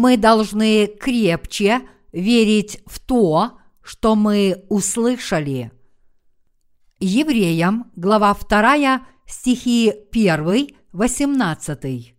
Мы 0.00 0.16
должны 0.16 0.86
крепче 0.86 1.80
верить 2.12 2.80
в 2.86 3.00
то, 3.00 3.58
что 3.82 4.14
мы 4.14 4.64
услышали. 4.68 5.72
Евреям, 7.00 7.90
глава 7.96 8.32
2, 8.32 9.04
стихи 9.26 9.92
1, 10.12 10.68
18. 10.92 12.14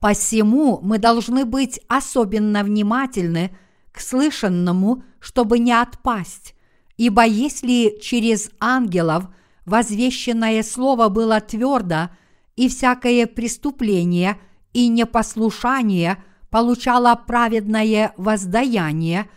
Посему 0.00 0.80
мы 0.82 0.98
должны 0.98 1.46
быть 1.46 1.80
особенно 1.88 2.62
внимательны 2.62 3.56
к 3.90 3.98
слышанному, 3.98 5.04
чтобы 5.18 5.60
не 5.60 5.72
отпасть, 5.72 6.54
ибо 6.98 7.24
если 7.24 7.98
через 8.02 8.50
ангелов 8.60 9.28
возвещенное 9.64 10.62
слово 10.62 11.08
было 11.08 11.40
твердо, 11.40 12.10
и 12.54 12.68
всякое 12.68 13.26
преступление 13.26 14.38
и 14.72 14.88
непослушание 14.88 16.22
получало 16.50 17.14
праведное 17.14 18.12
воздаяние, 18.16 19.28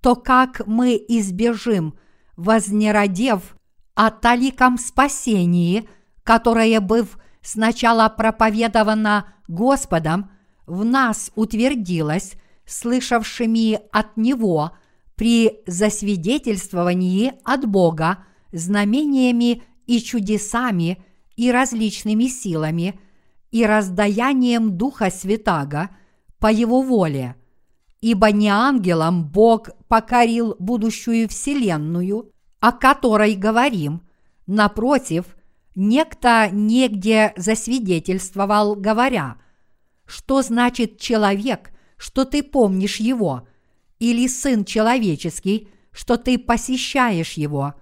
то 0.00 0.16
как 0.16 0.66
мы 0.66 0.94
избежим, 1.08 1.94
вознеродев 2.36 3.56
о 3.94 4.10
таликом 4.10 4.78
спасении, 4.78 5.88
которое, 6.22 6.80
быв 6.80 7.18
сначала 7.42 8.08
проповедовано 8.08 9.34
Господом, 9.46 10.30
в 10.66 10.84
нас 10.84 11.32
утвердилось, 11.34 12.34
слышавшими 12.64 13.80
от 13.92 14.16
Него 14.16 14.72
при 15.16 15.60
засвидетельствовании 15.66 17.34
от 17.44 17.66
Бога 17.66 18.24
знамениями 18.52 19.62
и 19.86 20.00
чудесами 20.00 21.04
и 21.36 21.50
различными 21.50 22.24
силами 22.24 22.98
и 23.50 23.64
раздаянием 23.64 24.76
Духа 24.76 25.10
Святаго 25.10 25.90
по 26.38 26.50
Его 26.50 26.82
воле. 26.82 27.36
Ибо 28.00 28.32
не 28.32 28.48
ангелам 28.48 29.24
Бог 29.24 29.70
покорил 29.88 30.56
будущую 30.58 31.28
Вселенную, 31.28 32.32
о 32.60 32.72
которой 32.72 33.34
говорим, 33.34 34.02
напротив, 34.46 35.36
некто 35.74 36.48
негде 36.50 37.32
засвидетельствовал, 37.36 38.74
говоря, 38.74 39.36
что 40.06 40.42
значит 40.42 40.98
человек, 40.98 41.72
что 41.96 42.24
ты 42.24 42.42
помнишь 42.42 42.96
его, 42.96 43.46
или 43.98 44.26
сын 44.26 44.64
человеческий, 44.64 45.68
что 45.92 46.16
ты 46.16 46.38
посещаешь 46.38 47.34
его. 47.34 47.74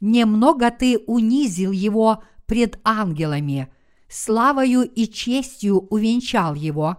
Немного 0.00 0.70
ты 0.70 0.98
унизил 1.06 1.72
его 1.72 2.22
пред 2.46 2.78
ангелами, 2.84 3.72
славою 4.08 4.82
и 4.82 5.06
честью 5.06 5.80
увенчал 5.90 6.54
его 6.54 6.96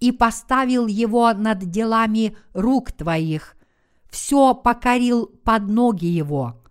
и 0.00 0.12
поставил 0.12 0.86
его 0.86 1.32
над 1.32 1.70
делами 1.70 2.36
рук 2.52 2.92
твоих, 2.92 3.56
все 4.10 4.54
покорил 4.54 5.26
под 5.26 5.68
ноги 5.68 6.06
его. 6.06 6.62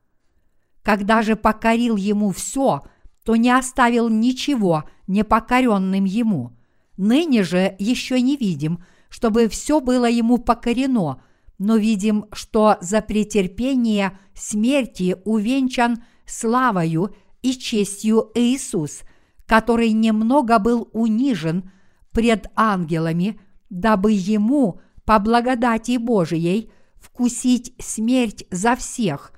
Когда 0.81 1.21
же 1.21 1.35
покорил 1.35 1.95
ему 1.95 2.31
все, 2.31 2.83
то 3.23 3.35
не 3.35 3.49
оставил 3.49 4.09
ничего 4.09 4.83
непокоренным 5.07 6.05
ему. 6.05 6.57
Ныне 6.97 7.43
же 7.43 7.75
еще 7.79 8.21
не 8.21 8.37
видим, 8.37 8.83
чтобы 9.09 9.47
все 9.47 9.79
было 9.79 10.09
ему 10.09 10.37
покорено, 10.37 11.21
но 11.57 11.77
видим, 11.77 12.25
что 12.33 12.77
за 12.81 13.01
претерпение 13.01 14.19
смерти 14.35 15.15
увенчан 15.23 16.03
славою 16.25 17.15
и 17.41 17.53
честью 17.53 18.31
Иисус, 18.35 19.01
который 19.45 19.91
немного 19.91 20.59
был 20.59 20.89
унижен 20.93 21.71
пред 22.11 22.47
ангелами, 22.55 23.39
дабы 23.69 24.11
ему 24.11 24.79
по 25.05 25.19
благодати 25.19 25.97
Божией 25.97 26.71
вкусить 26.99 27.73
смерть 27.79 28.45
за 28.49 28.75
всех, 28.75 29.33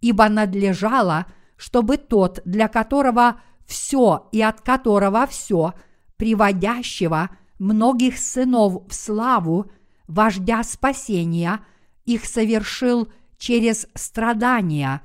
ибо 0.00 0.28
надлежало, 0.28 1.26
чтобы 1.56 1.98
тот, 1.98 2.40
для 2.44 2.68
которого 2.68 3.40
все 3.66 4.28
и 4.32 4.40
от 4.40 4.62
которого 4.62 5.26
все, 5.26 5.74
приводящего 6.16 7.30
многих 7.58 8.18
сынов 8.18 8.86
в 8.88 8.94
славу, 8.94 9.70
вождя 10.08 10.64
спасения, 10.64 11.60
их 12.04 12.24
совершил 12.24 13.12
через 13.38 13.86
страдания, 13.94 15.02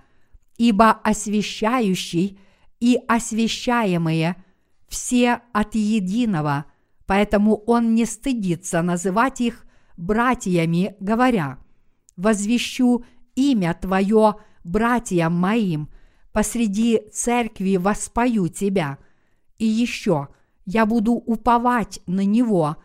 ибо 0.57 0.91
освящающий 0.91 2.39
и 2.79 2.99
освящаемые 3.07 4.35
все 4.87 5.41
от 5.53 5.75
единого, 5.75 6.65
поэтому 7.05 7.57
он 7.65 7.95
не 7.95 8.05
стыдится 8.05 8.81
называть 8.81 9.41
их 9.41 9.65
братьями, 9.97 10.95
говоря, 10.99 11.59
«Возвещу 12.15 13.05
имя 13.35 13.77
Твое 13.79 14.35
братьям 14.63 15.33
моим, 15.33 15.89
посреди 16.31 17.01
церкви 17.11 17.77
воспою 17.77 18.47
Тебя, 18.47 18.97
и 19.57 19.65
еще 19.65 20.29
я 20.65 20.85
буду 20.85 21.13
уповать 21.13 21.99
на 22.07 22.25
Него, 22.25 22.77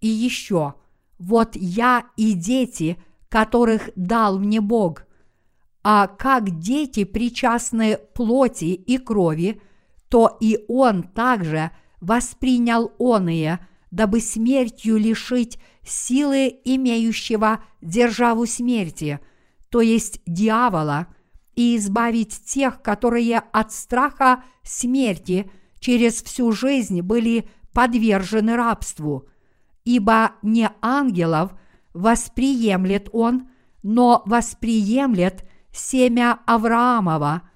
и 0.00 0.08
еще 0.08 0.74
вот 1.18 1.56
я 1.56 2.06
и 2.16 2.32
дети, 2.32 2.96
которых 3.28 3.90
дал 3.96 4.38
мне 4.38 4.60
Бог, 4.60 5.04
а 5.82 6.06
как 6.06 6.58
дети 6.58 7.04
причастны 7.04 7.98
плоти 8.14 8.66
и 8.66 8.98
крови, 8.98 9.60
то 10.08 10.36
и 10.40 10.64
он 10.68 11.02
также 11.02 11.70
воспринял 12.00 12.92
оные, 12.98 13.66
дабы 13.90 14.20
смертью 14.20 14.96
лишить 14.96 15.58
силы 15.82 16.54
имеющего 16.64 17.64
державу 17.80 18.46
смерти, 18.46 19.20
то 19.70 19.80
есть 19.80 20.20
дьявола, 20.26 21.08
и 21.54 21.76
избавить 21.76 22.44
тех, 22.44 22.82
которые 22.82 23.38
от 23.38 23.72
страха 23.72 24.44
смерти 24.62 25.50
через 25.80 26.22
всю 26.22 26.52
жизнь 26.52 27.00
были 27.00 27.48
подвержены 27.72 28.54
рабству. 28.54 29.28
Ибо 29.84 30.32
не 30.42 30.70
ангелов 30.80 31.52
восприемлет 31.94 33.08
он, 33.12 33.48
но 33.82 34.22
восприемлет 34.26 35.48
семя 35.72 36.38
Авраамова, 36.46 37.47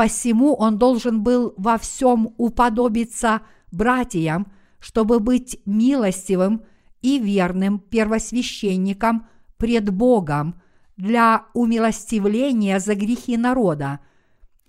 посему 0.00 0.54
он 0.54 0.78
должен 0.78 1.22
был 1.22 1.52
во 1.58 1.76
всем 1.76 2.34
уподобиться 2.38 3.42
братьям, 3.70 4.50
чтобы 4.78 5.20
быть 5.20 5.60
милостивым 5.66 6.64
и 7.02 7.18
верным 7.18 7.78
первосвященником 7.78 9.28
пред 9.58 9.90
Богом 9.90 10.58
для 10.96 11.44
умилостивления 11.52 12.78
за 12.78 12.94
грехи 12.94 13.36
народа, 13.36 14.00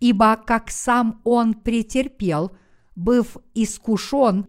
ибо 0.01 0.35
как 0.35 0.69
сам 0.69 1.21
он 1.23 1.53
претерпел, 1.53 2.51
быв 2.97 3.37
искушен, 3.53 4.47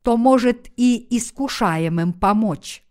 то 0.00 0.16
может 0.16 0.70
и 0.78 1.14
искушаемым 1.14 2.14
помочь. 2.14 2.82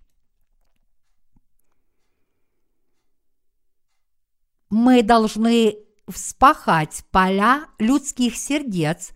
мы 4.72 5.04
должны 5.04 5.76
вспахать 6.12 7.04
поля 7.12 7.66
людских 7.80 8.36
сердец, 8.36 9.12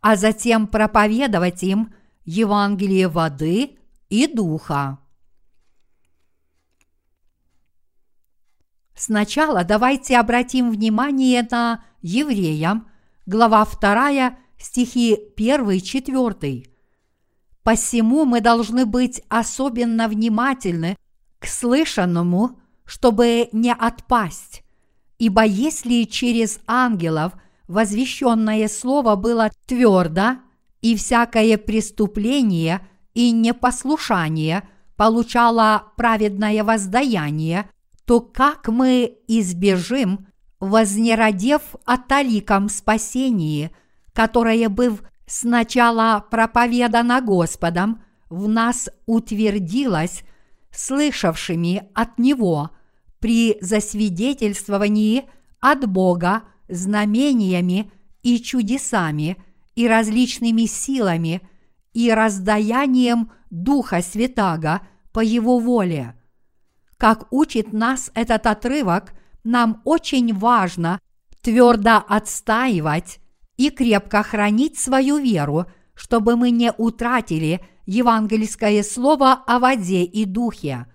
а 0.00 0.16
затем 0.16 0.66
проповедовать 0.66 1.62
им 1.62 1.94
Евангелие 2.24 3.08
воды 3.08 3.78
и 4.08 4.26
духа. 4.26 4.98
Сначала 8.94 9.64
давайте 9.64 10.18
обратим 10.18 10.70
внимание 10.70 11.46
на 11.50 11.84
евреям, 12.02 12.88
глава 13.26 13.64
2, 13.64 14.36
стихи 14.58 15.18
1-4. 15.36 16.68
Посему 17.62 18.24
мы 18.24 18.40
должны 18.40 18.86
быть 18.86 19.22
особенно 19.28 20.08
внимательны 20.08 20.96
к 21.38 21.46
слышанному, 21.46 22.60
чтобы 22.84 23.48
не 23.52 23.72
отпасть. 23.72 24.61
Ибо 25.22 25.44
если 25.44 26.02
через 26.02 26.58
ангелов 26.66 27.34
возвещенное 27.68 28.66
слово 28.66 29.14
было 29.14 29.52
твердо, 29.66 30.38
и 30.80 30.96
всякое 30.96 31.58
преступление 31.58 32.80
и 33.14 33.30
непослушание 33.30 34.68
получало 34.96 35.92
праведное 35.96 36.64
воздаяние, 36.64 37.70
то 38.04 38.18
как 38.18 38.66
мы 38.66 39.16
избежим, 39.28 40.26
вознеродев 40.58 41.76
о 41.84 41.98
таликом 41.98 42.68
спасении, 42.68 43.70
которое, 44.12 44.68
быв 44.68 45.04
сначала 45.26 46.24
проповедано 46.32 47.20
Господом, 47.20 48.02
в 48.28 48.48
нас 48.48 48.88
утвердилось 49.06 50.24
слышавшими 50.72 51.84
от 51.94 52.18
Него– 52.18 52.72
при 53.22 53.56
засвидетельствовании 53.60 55.26
от 55.60 55.88
Бога 55.88 56.42
знамениями 56.68 57.92
и 58.24 58.40
чудесами 58.40 59.36
и 59.76 59.86
различными 59.86 60.66
силами 60.66 61.40
и 61.92 62.10
раздаянием 62.10 63.30
Духа 63.48 64.02
Святаго 64.02 64.80
по 65.12 65.20
Его 65.20 65.60
воле. 65.60 66.16
Как 66.96 67.32
учит 67.32 67.72
нас 67.72 68.10
этот 68.14 68.46
отрывок, 68.46 69.14
нам 69.44 69.82
очень 69.84 70.34
важно 70.34 70.98
твердо 71.42 72.02
отстаивать 72.08 73.20
и 73.56 73.70
крепко 73.70 74.24
хранить 74.24 74.78
свою 74.78 75.18
веру, 75.18 75.66
чтобы 75.94 76.34
мы 76.34 76.50
не 76.50 76.72
утратили 76.76 77.60
евангельское 77.86 78.82
слово 78.82 79.32
о 79.32 79.60
воде 79.60 80.02
и 80.02 80.24
духе. 80.24 80.86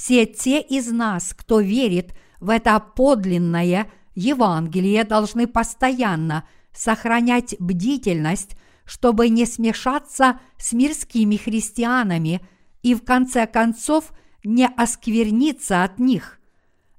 Все 0.00 0.26
те 0.26 0.60
из 0.60 0.92
нас, 0.92 1.34
кто 1.36 1.58
верит 1.58 2.14
в 2.38 2.50
это 2.50 2.78
подлинное 2.78 3.90
Евангелие, 4.14 5.02
должны 5.02 5.48
постоянно 5.48 6.44
сохранять 6.72 7.56
бдительность, 7.58 8.56
чтобы 8.84 9.28
не 9.28 9.44
смешаться 9.44 10.38
с 10.56 10.72
мирскими 10.72 11.34
христианами 11.34 12.46
и 12.80 12.94
в 12.94 13.04
конце 13.04 13.48
концов 13.48 14.12
не 14.44 14.68
оскверниться 14.68 15.82
от 15.82 15.98
них. 15.98 16.38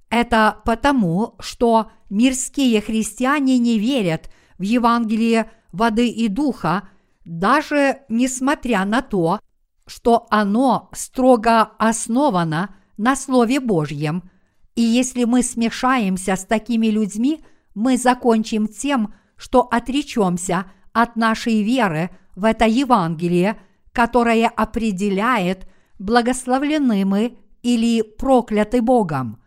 Это 0.09 0.59
потому, 0.65 1.35
что 1.39 1.91
мирские 2.09 2.81
христиане 2.81 3.59
не 3.59 3.79
верят 3.79 4.29
в 4.57 4.63
Евангелие 4.63 5.49
воды 5.71 6.09
и 6.09 6.27
духа, 6.27 6.89
даже 7.23 8.01
несмотря 8.09 8.83
на 8.83 9.01
то, 9.01 9.39
что 9.87 10.27
оно 10.29 10.89
строго 10.91 11.61
основано 11.79 12.75
на 12.99 13.15
Слове 13.15 13.61
Божьем. 13.61 14.29
И 14.75 14.81
если 14.81 15.23
мы 15.23 15.41
смешаемся 15.41 16.35
с 16.35 16.43
такими 16.43 16.87
людьми, 16.87 17.43
мы 17.73 17.97
закончим 17.97 18.67
тем, 18.67 19.13
что 19.37 19.61
отречемся 19.61 20.65
от 20.91 21.15
нашей 21.15 21.63
веры 21.63 22.09
в 22.35 22.43
это 22.43 22.65
Евангелие, 22.65 23.57
которое 23.93 24.47
определяет, 24.47 25.67
благословлены 25.97 27.05
мы 27.05 27.37
или 27.63 28.01
прокляты 28.01 28.81
Богом. 28.81 29.41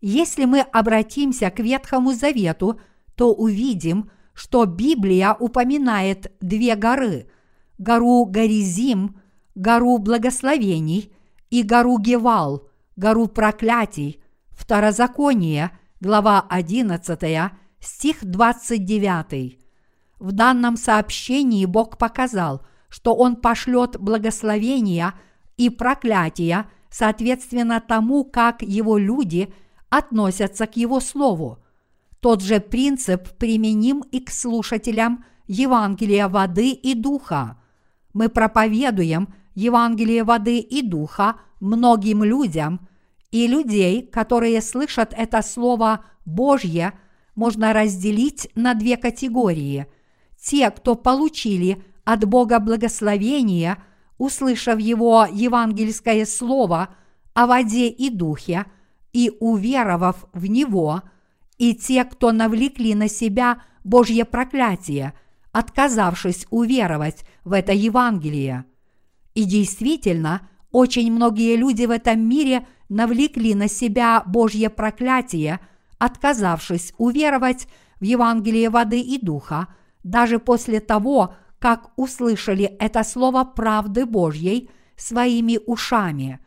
Если 0.00 0.44
мы 0.44 0.60
обратимся 0.60 1.50
к 1.50 1.58
Ветхому 1.58 2.12
Завету, 2.12 2.80
то 3.16 3.32
увидим, 3.34 4.10
что 4.32 4.64
Библия 4.64 5.34
упоминает 5.34 6.32
две 6.40 6.76
горы– 6.76 7.28
гору 7.78 8.26
Горизим, 8.26 9.16
гору 9.56 9.98
благословений 9.98 11.12
и 11.50 11.64
гору 11.64 11.98
Гевал, 11.98 12.68
гору 13.02 13.26
проклятий, 13.26 14.20
Второзаконие, 14.52 15.72
глава 16.00 16.46
11, 16.48 17.50
стих 17.80 18.24
29. 18.24 19.58
В 20.20 20.30
данном 20.30 20.76
сообщении 20.76 21.66
Бог 21.66 21.98
показал, 21.98 22.62
что 22.88 23.16
Он 23.16 23.34
пошлет 23.34 23.98
благословения 23.98 25.14
и 25.56 25.68
проклятия 25.68 26.66
соответственно 26.90 27.80
тому, 27.80 28.22
как 28.22 28.62
Его 28.62 28.98
люди 28.98 29.52
относятся 29.90 30.68
к 30.68 30.76
Его 30.76 31.00
Слову. 31.00 31.58
Тот 32.20 32.40
же 32.40 32.60
принцип 32.60 33.30
применим 33.36 34.04
и 34.12 34.20
к 34.20 34.30
слушателям 34.30 35.24
Евангелия 35.48 36.28
воды 36.28 36.70
и 36.70 36.94
духа. 36.94 37.60
Мы 38.12 38.28
проповедуем 38.28 39.34
Евангелие 39.56 40.22
воды 40.22 40.60
и 40.60 40.82
духа 40.82 41.34
многим 41.58 42.22
людям, 42.22 42.88
и 43.32 43.48
людей, 43.48 44.02
которые 44.06 44.62
слышат 44.62 45.12
это 45.16 45.42
Слово 45.42 46.04
Божье, 46.24 46.92
можно 47.34 47.72
разделить 47.72 48.48
на 48.54 48.74
две 48.74 48.96
категории. 48.96 49.86
Те, 50.40 50.70
кто 50.70 50.94
получили 50.94 51.82
от 52.04 52.24
Бога 52.24 52.60
благословение, 52.60 53.82
услышав 54.18 54.78
Его 54.78 55.26
евангельское 55.28 56.24
Слово 56.26 56.94
о 57.34 57.48
воде 57.48 57.88
и 57.88 58.10
духе, 58.10 58.66
и 59.12 59.32
уверовав 59.40 60.26
в 60.32 60.46
Него– 60.46 61.02
и 61.62 61.74
те, 61.74 62.04
кто 62.04 62.32
навлекли 62.32 62.92
на 62.96 63.08
себя 63.08 63.62
Божье 63.84 64.24
проклятие, 64.24 65.12
отказавшись 65.52 66.44
уверовать 66.50 67.24
в 67.44 67.52
это 67.52 67.72
Евангелие. 67.72 68.64
И 69.34 69.44
действительно, 69.44 70.48
очень 70.72 71.12
многие 71.12 71.54
люди 71.54 71.84
в 71.84 71.92
этом 71.92 72.20
мире 72.20 72.66
навлекли 72.92 73.54
на 73.54 73.68
себя 73.68 74.22
Божье 74.26 74.68
проклятие, 74.70 75.60
отказавшись 75.98 76.92
уверовать 76.98 77.66
в 78.00 78.04
Евангелие 78.04 78.70
воды 78.70 79.00
и 79.00 79.18
духа, 79.18 79.68
даже 80.04 80.38
после 80.38 80.80
того, 80.80 81.34
как 81.58 81.92
услышали 81.96 82.64
это 82.64 83.02
слово 83.04 83.44
правды 83.44 84.04
Божьей 84.04 84.68
своими 84.96 85.58
ушами. 85.66 86.40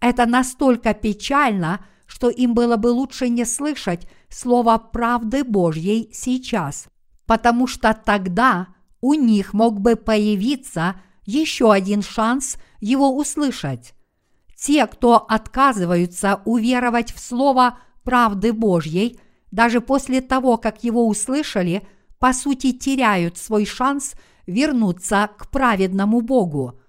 Это 0.00 0.26
настолько 0.26 0.94
печально, 0.94 1.84
что 2.06 2.28
им 2.28 2.54
было 2.54 2.76
бы 2.76 2.88
лучше 2.88 3.28
не 3.28 3.44
слышать 3.44 4.08
слово 4.28 4.78
правды 4.78 5.44
Божьей 5.44 6.10
сейчас, 6.12 6.88
потому 7.26 7.66
что 7.66 7.94
тогда 7.94 8.68
у 9.00 9.14
них 9.14 9.52
мог 9.52 9.80
бы 9.80 9.96
появиться 9.96 10.96
еще 11.24 11.72
один 11.72 12.02
шанс 12.02 12.56
его 12.80 13.16
услышать. 13.16 13.93
Те, 14.64 14.86
кто 14.86 15.16
отказываются 15.16 16.40
уверовать 16.44 17.12
в 17.12 17.20
слово 17.20 17.78
правды 18.02 18.52
Божьей, 18.52 19.18
даже 19.50 19.80
после 19.80 20.20
того, 20.20 20.56
как 20.56 20.84
его 20.84 21.06
услышали, 21.06 21.86
по 22.18 22.32
сути 22.32 22.72
теряют 22.72 23.36
свой 23.36 23.66
шанс 23.66 24.14
вернуться 24.46 25.28
к 25.36 25.50
праведному 25.50 26.20
Богу. 26.22 26.80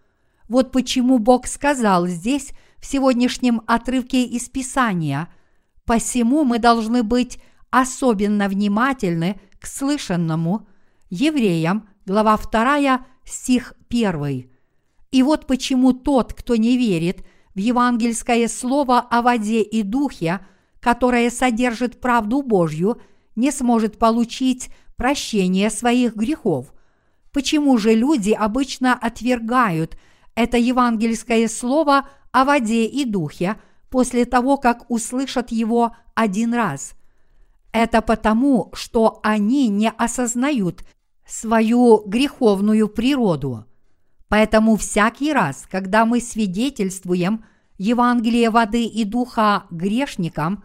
Вот 0.48 0.72
почему 0.72 1.18
Бог 1.18 1.48
сказал 1.48 2.08
здесь 2.08 2.52
в 2.78 2.86
сегодняшнем 2.86 3.62
отрывке 3.68 4.24
из 4.24 4.48
Писания– 4.50 5.28
Посему 5.86 6.44
мы 6.44 6.58
должны 6.60 7.04
быть 7.04 7.40
особенно 7.70 8.50
внимательны 8.50 9.40
к 9.60 9.68
слышанному 9.68 10.68
евреям, 11.10 11.88
глава 12.06 12.38
2, 12.38 13.06
стих 13.24 13.74
1. 13.90 14.50
И 15.12 15.24
вот 15.24 15.46
почему 15.46 15.94
тот, 15.94 16.34
кто 16.34 16.56
не 16.56 16.78
верит 16.78 17.26
в 17.56 17.60
евангельское 17.60 18.48
слово 18.48 19.00
о 19.00 19.22
воде 19.22 19.62
и 19.62 19.82
духе, 19.82 20.46
которое 20.80 21.32
содержит 21.32 22.00
правду 22.00 22.42
Божью, 22.42 23.02
не 23.36 23.52
сможет 23.52 23.98
получить 23.98 24.70
прощение 24.96 25.70
своих 25.70 26.16
грехов. 26.16 26.74
Почему 27.32 27.78
же 27.78 27.94
люди 27.94 28.32
обычно 28.32 28.94
отвергают 28.94 29.98
это 30.36 30.58
евангельское 30.58 31.48
слово 31.48 32.08
о 32.32 32.44
воде 32.44 32.86
и 32.86 33.06
духе, 33.06 33.58
после 33.90 34.26
того, 34.26 34.58
как 34.58 34.92
услышат 34.92 35.52
его 35.52 35.96
один 36.16 36.54
раз. 36.54 36.96
Это 37.72 38.02
потому, 38.02 38.70
что 38.74 39.22
они 39.24 39.70
не 39.70 39.90
осознают 39.90 40.84
свою 41.26 42.04
греховную 42.06 42.90
природу. 42.90 43.66
Поэтому 44.28 44.76
всякий 44.76 45.34
раз, 45.34 45.68
когда 45.70 46.06
мы 46.06 46.20
свидетельствуем 46.20 47.46
Евангелие 47.78 48.50
воды 48.50 48.86
и 48.86 49.04
духа 49.04 49.66
грешникам, 49.70 50.64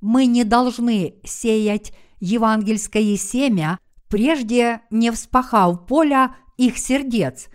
мы 0.00 0.26
не 0.26 0.44
должны 0.44 1.14
сеять 1.24 1.92
евангельское 2.20 3.16
семя, 3.16 3.78
прежде 4.08 4.82
не 4.90 5.10
вспахав 5.10 5.86
поля 5.86 6.36
их 6.56 6.78
сердец. 6.78 7.48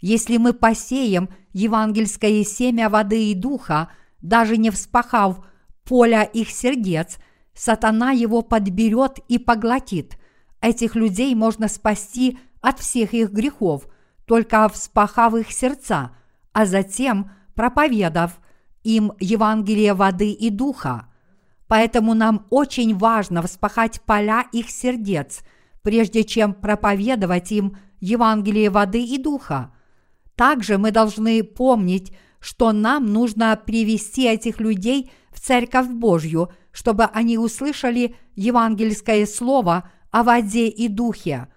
Если 0.00 0.36
мы 0.36 0.52
посеем 0.52 1.28
евангельское 1.52 2.44
семя 2.44 2.88
воды 2.88 3.30
и 3.30 3.34
духа 3.34 3.90
даже 4.22 4.56
не 4.56 4.70
вспахав 4.70 5.44
поля 5.84 6.22
их 6.22 6.50
сердец, 6.50 7.18
сатана 7.54 8.12
его 8.12 8.42
подберет 8.42 9.18
и 9.28 9.38
поглотит. 9.38 10.18
Этих 10.60 10.94
людей 10.94 11.34
можно 11.34 11.68
спасти 11.68 12.38
от 12.60 12.78
всех 12.78 13.14
их 13.14 13.32
грехов, 13.32 13.86
только 14.30 14.68
вспахав 14.68 15.34
их 15.34 15.50
сердца, 15.50 16.12
а 16.52 16.64
затем 16.64 17.32
проповедав 17.56 18.38
им 18.84 19.12
Евангелие 19.18 19.92
воды 19.92 20.30
и 20.30 20.50
духа. 20.50 21.08
Поэтому 21.66 22.14
нам 22.14 22.46
очень 22.48 22.96
важно 22.96 23.42
вспахать 23.42 24.00
поля 24.02 24.46
их 24.52 24.70
сердец, 24.70 25.40
прежде 25.82 26.22
чем 26.22 26.54
проповедовать 26.54 27.50
им 27.50 27.76
Евангелие 27.98 28.70
воды 28.70 29.02
и 29.02 29.18
духа. 29.18 29.74
Также 30.36 30.78
мы 30.78 30.92
должны 30.92 31.42
помнить, 31.42 32.16
что 32.38 32.70
нам 32.70 33.06
нужно 33.06 33.56
привести 33.56 34.28
этих 34.28 34.60
людей 34.60 35.10
в 35.32 35.40
Церковь 35.40 35.88
Божью, 35.88 36.52
чтобы 36.70 37.06
они 37.06 37.36
услышали 37.36 38.14
евангельское 38.36 39.26
слово 39.26 39.90
о 40.12 40.22
воде 40.22 40.68
и 40.68 40.86
духе. 40.86 41.48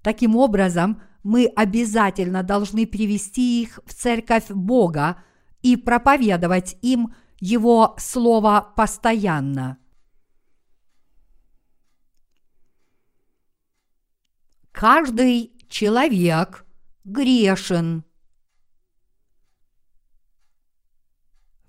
Таким 0.00 0.34
образом, 0.34 1.02
мы 1.22 1.46
обязательно 1.46 2.42
должны 2.42 2.86
привести 2.86 3.62
их 3.62 3.80
в 3.86 3.94
Церковь 3.94 4.48
Бога 4.50 5.22
и 5.62 5.76
проповедовать 5.76 6.76
им 6.82 7.14
Его 7.40 7.94
Слово 7.98 8.72
постоянно. 8.76 9.78
Каждый 14.72 15.52
человек 15.68 16.64
грешен– 17.04 18.04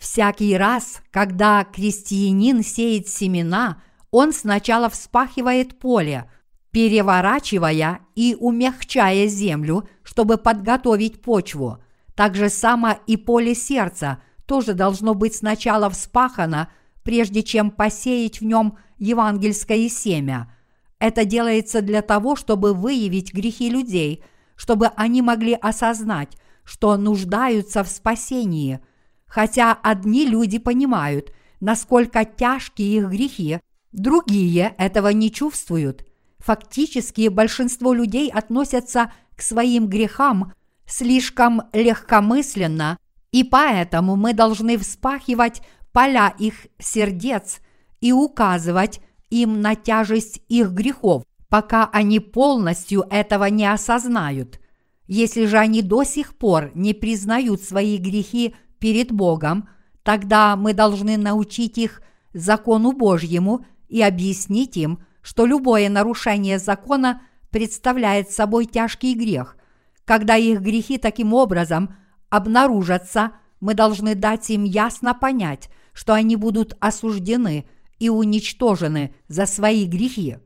Всякий 0.04 0.58
раз, 0.58 1.02
когда 1.12 1.64
крестьянин 1.64 2.62
сеет 2.62 3.08
семена, 3.08 3.82
он 4.12 4.34
сначала 4.34 4.90
вспахивает 4.90 5.80
поле, 5.80 6.30
переворачивая 6.74 8.00
и 8.16 8.36
умягчая 8.38 9.28
землю, 9.28 9.88
чтобы 10.02 10.38
подготовить 10.38 11.22
почву. 11.22 11.78
Так 12.16 12.36
же 12.36 12.50
само 12.50 12.98
и 13.06 13.16
поле 13.16 13.54
сердца 13.54 14.22
тоже 14.48 14.74
должно 14.74 15.14
быть 15.14 15.36
сначала 15.36 15.88
вспахано, 15.92 16.70
прежде 17.04 17.44
чем 17.44 17.70
посеять 17.70 18.42
в 18.42 18.46
нем 18.46 18.80
евангельское 18.98 19.88
семя. 19.88 20.52
Это 20.98 21.26
делается 21.26 21.82
для 21.82 22.02
того, 22.02 22.36
чтобы 22.36 22.74
выявить 22.74 23.34
грехи 23.34 23.70
людей, 23.70 24.24
чтобы 24.56 24.88
они 24.96 25.22
могли 25.22 25.54
осознать, 25.54 26.38
что 26.64 26.98
нуждаются 26.98 27.84
в 27.84 27.88
спасении. 27.88 28.80
Хотя 29.28 29.74
одни 29.74 30.26
люди 30.26 30.58
понимают, 30.58 31.34
насколько 31.60 32.26
тяжкие 32.26 32.98
их 32.98 33.10
грехи, 33.10 33.60
другие 33.92 34.74
этого 34.80 35.10
не 35.10 35.32
чувствуют. 35.32 36.08
Фактически 36.44 37.30
большинство 37.30 37.94
людей 37.94 38.30
относятся 38.30 39.14
к 39.36 39.42
своим 39.42 39.88
грехам 39.88 40.52
слишком 40.86 41.62
легкомысленно, 41.72 42.98
и 43.32 43.46
поэтому 43.46 44.18
мы 44.18 44.34
должны 44.34 44.78
вспахивать 44.78 45.62
поля 45.94 46.34
их 46.38 46.68
сердец 46.80 47.62
и 48.02 48.12
указывать 48.12 49.00
им 49.30 49.62
на 49.62 49.76
тяжесть 49.76 50.42
их 50.50 50.72
грехов, 50.72 51.24
пока 51.48 51.90
они 51.94 52.20
полностью 52.20 53.06
этого 53.10 53.46
не 53.46 53.66
осознают. 53.66 54.60
Если 55.08 55.46
же 55.46 55.58
они 55.58 55.82
до 55.82 56.04
сих 56.04 56.38
пор 56.38 56.72
не 56.76 56.94
признают 56.94 57.62
свои 57.62 57.98
грехи 57.98 58.54
перед 58.80 59.14
Богом, 59.14 59.70
тогда 60.04 60.58
мы 60.58 60.74
должны 60.74 61.16
научить 61.16 61.78
их 61.78 62.02
закону 62.34 62.92
Божьему 62.92 63.66
и 63.88 64.02
объяснить 64.02 64.76
им, 64.76 65.00
что 65.24 65.48
любое 65.48 65.90
нарушение 65.90 66.60
закона 66.60 67.24
представляет 67.50 68.30
собой 68.30 68.66
тяжкий 68.66 69.16
грех. 69.16 69.58
Когда 70.06 70.36
их 70.36 70.62
грехи 70.62 70.98
таким 71.00 71.34
образом 71.34 71.96
обнаружатся, 72.30 73.32
мы 73.60 73.74
должны 73.74 74.16
дать 74.16 74.50
им 74.50 74.64
ясно 74.66 75.14
понять, 75.14 75.70
что 75.94 76.14
они 76.14 76.36
будут 76.36 76.76
осуждены 76.80 77.66
и 78.00 78.10
уничтожены 78.10 79.16
за 79.30 79.46
свои 79.46 79.86
грехи. 79.86 80.38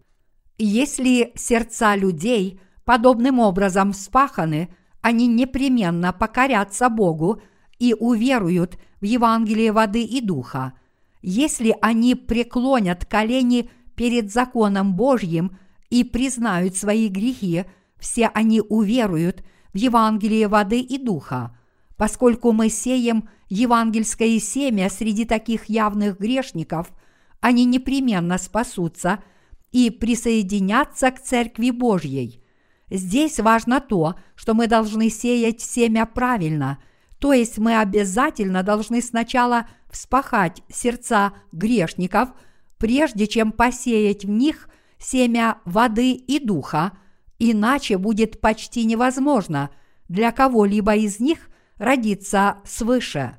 Если 0.59 1.31
сердца 1.35 1.95
людей 1.95 2.59
подобным 2.85 3.39
образом 3.39 3.93
вспаханы, 3.93 4.69
они 5.01 5.27
непременно 5.27 6.13
покорятся 6.13 6.89
Богу 6.89 7.41
и 7.79 7.95
уверуют 7.97 8.77
в 9.01 9.05
Евангелие 9.05 9.71
воды 9.71 10.03
и 10.03 10.21
духа. 10.21 10.73
Если 11.21 11.75
они 11.81 12.15
преклонят 12.15 13.05
колени 13.05 13.69
перед 13.97 14.31
законом 14.31 14.95
Божьим 14.95 15.57
и 15.89 16.05
признают 16.05 16.77
свои 16.77 17.09
грехи, 17.09 17.65
все 17.99 18.27
они 18.27 18.61
уверуют 18.61 19.43
в 19.73 19.77
Евангелие 19.77 20.47
воды 20.47 20.79
и 20.79 20.97
духа. 20.97 21.57
Поскольку 21.97 22.51
мы 22.51 22.69
сеем 22.69 23.27
евангельское 23.49 24.39
семя 24.39 24.89
среди 24.89 25.25
таких 25.25 25.65
явных 25.65 26.19
грешников, 26.19 26.93
они 27.41 27.65
непременно 27.65 28.37
спасутся 28.37 29.23
и 29.71 29.89
присоединятся 29.89 31.09
к 31.09 31.19
Церкви 31.19 31.71
Божьей. 31.71 32.43
Здесь 32.91 33.39
важно 33.39 33.81
то, 33.81 34.15
что 34.35 34.53
мы 34.53 34.67
должны 34.67 35.09
сеять 35.09 35.61
семя 35.61 36.05
правильно, 36.05 36.77
то 37.19 37.33
есть 37.33 37.57
мы 37.57 37.79
обязательно 37.79 38.61
должны 38.61 39.01
сначала 39.01 39.67
вспахать 39.89 40.61
сердца 40.69 41.33
грешников, 41.51 42.29
прежде 42.77 43.27
чем 43.27 43.51
посеять 43.51 44.25
в 44.25 44.29
них 44.29 44.69
семя 44.99 45.59
воды 45.65 46.11
и 46.11 46.39
духа, 46.39 46.93
иначе 47.39 47.97
будет 47.97 48.41
почти 48.41 48.85
невозможно 48.85 49.69
для 50.07 50.31
кого-либо 50.31 50.95
из 50.95 51.19
них 51.19 51.49
родиться 51.77 52.57
свыше. 52.65 53.37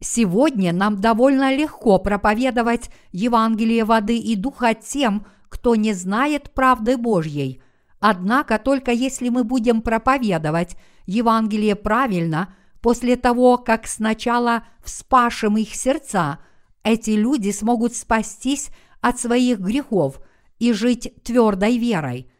Сегодня 0.00 0.72
нам 0.72 1.00
довольно 1.00 1.54
легко 1.54 1.98
проповедовать 1.98 2.90
Евангелие 3.12 3.84
воды 3.84 4.18
и 4.18 4.34
духа 4.34 4.74
тем, 4.74 5.26
кто 5.48 5.76
не 5.76 5.92
знает 5.92 6.52
правды 6.52 6.96
Божьей. 6.96 7.62
Однако 8.00 8.58
только 8.58 8.90
если 8.90 9.28
мы 9.28 9.44
будем 9.44 9.80
проповедовать 9.80 10.76
Евангелие 11.06 11.76
правильно, 11.76 12.52
после 12.80 13.14
того, 13.16 13.58
как 13.58 13.86
сначала 13.86 14.64
вспашем 14.82 15.56
их 15.56 15.74
сердца, 15.74 16.40
эти 16.84 17.10
люди 17.10 17.50
смогут 17.50 17.94
спастись 17.94 18.70
от 19.00 19.18
своих 19.18 19.58
грехов 19.58 20.20
и 20.58 20.72
жить 20.72 21.12
твердой 21.24 21.78
верой. 21.78 22.30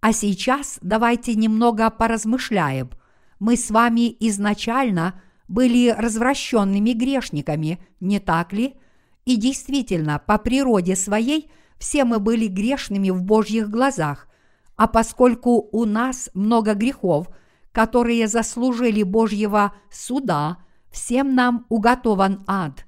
А 0.00 0.12
сейчас 0.12 0.78
давайте 0.82 1.34
немного 1.34 1.90
поразмышляем. 1.90 2.90
Мы 3.38 3.56
с 3.56 3.70
вами 3.70 4.16
изначально– 4.20 5.20
были 5.48 5.90
развращенными 5.90 6.92
грешниками, 6.92 7.78
не 8.00 8.18
так 8.18 8.52
ли? 8.52 8.74
И 9.24 9.36
действительно, 9.36 10.18
по 10.18 10.38
природе 10.38 10.96
своей 10.96 11.50
все 11.78 12.04
мы 12.04 12.18
были 12.18 12.46
грешными 12.46 13.10
в 13.10 13.22
Божьих 13.22 13.68
глазах, 13.68 14.28
а 14.76 14.86
поскольку 14.86 15.68
у 15.72 15.84
нас 15.84 16.30
много 16.34 16.74
грехов, 16.74 17.28
которые 17.72 18.28
заслужили 18.28 19.02
Божьего 19.02 19.74
суда, 19.90 20.58
всем 20.90 21.34
нам 21.34 21.66
уготован 21.68 22.44
ад. 22.46 22.86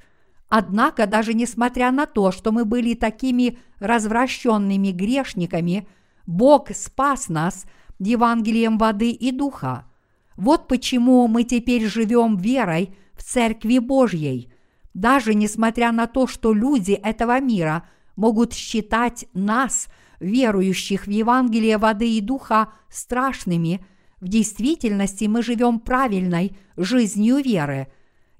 Однако, 0.49 1.07
даже 1.07 1.35
несмотря 1.35 1.91
на 1.91 2.07
то, 2.07 2.33
что 2.33 2.53
мы 2.53 2.65
были 2.65 2.95
такими 2.95 3.59
развращенными 3.79 4.93
грешниками, 4.93 5.87
Бог 6.27 6.71
спас 6.75 7.29
нас 7.29 7.67
Евангелием 7.99 8.79
воды 8.79 9.11
и 9.11 9.33
духа– 9.33 9.85
вот 10.39 10.69
почему 10.69 11.27
мы 11.27 11.43
теперь 11.43 11.89
живем 11.89 12.37
верой 12.37 12.95
в 13.13 13.25
Церкви 13.25 13.79
Божьей, 13.79 14.53
даже 14.95 15.35
несмотря 15.35 15.91
на 15.91 16.07
то, 16.07 16.29
что 16.29 16.53
люди 16.53 16.93
этого 16.93 17.41
мира 17.41 17.89
могут 18.15 18.55
считать 18.55 19.27
нас, 19.35 19.89
верующих 20.21 21.09
в 21.09 21.11
Евангелие 21.11 21.77
воды 21.77 22.17
и 22.17 22.21
духа, 22.21 22.69
страшными, 22.89 23.85
в 24.21 24.29
действительности 24.29 25.25
мы 25.25 25.43
живем 25.43 25.81
правильной 25.81 26.57
жизнью 26.77 27.39
веры. 27.43 27.89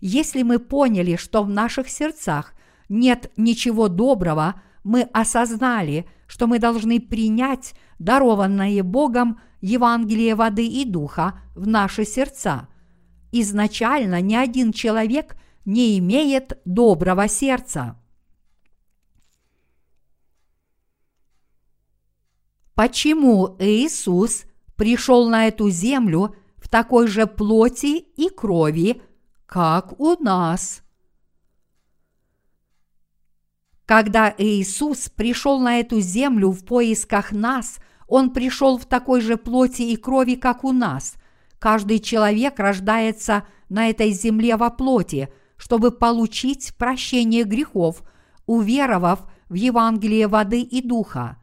Если 0.01 0.43
мы 0.43 0.59
поняли, 0.59 1.17
что 1.17 1.43
в 1.43 1.49
наших 1.49 1.89
сердцах 1.89 2.55
нет 2.89 3.33
ничего 3.37 3.89
доброго, 3.89 4.61
мы 4.85 5.03
осознали, 5.03 6.09
что 6.27 6.47
мы 6.47 6.59
должны 6.59 7.01
принять 7.01 7.75
дарованное 7.99 8.83
Богом 8.83 9.41
Евангелие 9.61 10.35
воды 10.35 10.67
и 10.67 10.85
духа 10.85 11.41
в 11.55 11.67
наши 11.67 12.05
сердца. 12.05 12.69
Изначально 13.33 14.21
ни 14.21 14.35
один 14.35 14.73
человек 14.73 15.37
не 15.65 15.99
имеет 15.99 16.61
доброго 16.65 17.29
сердца. 17.29 17.97
Почему 22.75 23.57
Иисус 23.59 24.45
пришел 24.77 25.29
на 25.29 25.49
эту 25.49 25.69
землю 25.69 26.37
в 26.57 26.69
такой 26.69 27.09
же 27.09 27.27
плоти 27.27 27.99
и 27.99 28.29
крови, 28.29 29.03
как 29.49 29.99
у 29.99 30.23
нас? 30.23 30.83
Когда 33.87 34.35
Иисус 34.37 35.09
пришел 35.09 35.59
на 35.59 35.81
эту 35.81 36.01
землю 36.01 36.51
в 36.51 36.67
поисках 36.67 37.33
нас, 37.33 37.79
Он 38.07 38.31
пришел 38.35 38.77
в 38.77 38.85
такой 38.85 39.23
же 39.23 39.39
плоти 39.39 39.83
и 39.83 39.97
крови, 39.97 40.35
как 40.35 40.65
у 40.65 40.73
нас. 40.73 41.15
Каждый 41.59 41.99
человек 41.99 42.59
рождается 42.59 43.45
на 43.71 43.89
этой 43.89 44.11
земле 44.11 44.57
во 44.57 44.69
плоти, 44.69 45.31
чтобы 45.57 45.93
получить 45.93 46.75
прощение 46.77 47.45
грехов, 47.45 48.03
уверовав 48.45 49.21
в 49.49 49.55
Евангелие 49.55 50.29
воды 50.29 50.61
и 50.61 50.87
духа. 50.87 51.39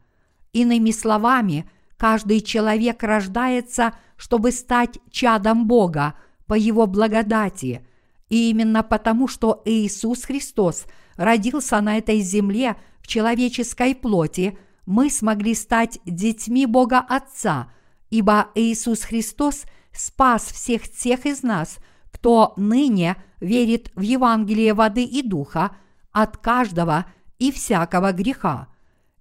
Иными 0.52 0.92
словами, 0.92 1.68
каждый 1.96 2.40
человек 2.40 3.02
рождается, 3.02 3.94
чтобы 4.16 4.52
стать 4.52 5.00
чадом 5.10 5.66
Бога 5.66 6.14
по 6.46 6.54
Его 6.54 6.86
благодати. 6.86 7.84
И 8.28 8.50
именно 8.50 8.82
потому, 8.82 9.28
что 9.28 9.62
Иисус 9.64 10.24
Христос– 10.24 10.86
родился 11.16 11.80
на 11.80 11.98
этой 11.98 12.20
земле 12.20 12.76
в 13.00 13.06
человеческой 13.06 13.94
плоти, 13.94 14.58
мы 14.84 15.10
смогли 15.10 15.54
стать 15.54 15.98
детьми 16.04 16.66
Бога 16.66 17.00
Отца, 17.00 17.72
ибо 18.10 18.48
Иисус 18.54 19.02
Христос 19.02 19.64
спас 19.92 20.44
всех 20.44 20.88
тех 20.88 21.26
из 21.26 21.42
нас, 21.42 21.78
кто 22.12 22.54
ныне 22.56 23.16
верит 23.40 23.90
в 23.94 24.00
Евангелие 24.02 24.74
воды 24.74 25.04
и 25.04 25.22
духа 25.22 25.76
от 26.12 26.36
каждого 26.36 27.06
и 27.38 27.50
всякого 27.50 28.12
греха. 28.12 28.68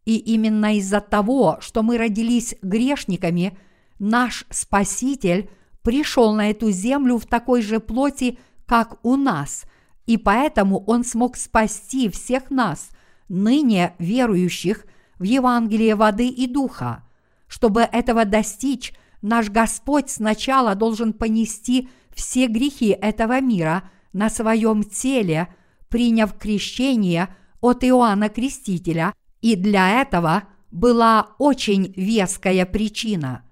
И 0.06 0.18
именно 0.18 0.78
из-за 0.78 1.02
того, 1.02 1.58
что 1.62 1.82
мы 1.82 1.98
родились 1.98 2.56
грешниками, 2.62 3.58
наш 3.98 4.46
Спаситель 4.52 5.50
пришел 5.82 6.34
на 6.34 6.52
эту 6.52 6.70
землю 6.70 7.18
в 7.18 7.26
такой 7.26 7.62
же 7.62 7.80
плоти, 7.80 8.38
как 8.66 9.00
у 9.04 9.16
нас– 9.16 9.66
и 10.06 10.18
поэтому 10.18 10.84
Он 10.86 11.04
смог 11.04 11.36
спасти 11.36 12.10
всех 12.10 12.50
нас, 12.52 12.90
ныне 13.28 13.96
верующих 13.98 14.86
в 15.18 15.24
Евангелие 15.24 15.96
воды 15.96 16.28
и 16.28 16.48
духа. 16.48 17.04
Чтобы 17.48 17.82
этого 17.82 18.26
достичь, 18.26 18.94
наш 19.22 19.50
Господь 19.50 20.10
сначала 20.10 20.76
должен 20.76 21.14
понести 21.14 21.90
все 22.14 22.48
грехи 22.48 22.90
этого 22.90 23.42
мира 23.42 23.90
на 24.14 24.30
своем 24.30 24.84
теле, 24.84 25.54
приняв 25.90 26.38
крещение 26.38 27.36
от 27.62 27.84
Иоанна 27.84 28.30
Крестителя, 28.30 29.14
и 29.42 29.56
для 29.56 30.02
этого 30.02 30.44
была 30.72 31.30
очень 31.40 31.94
веская 31.96 32.66
причина. 32.66 33.44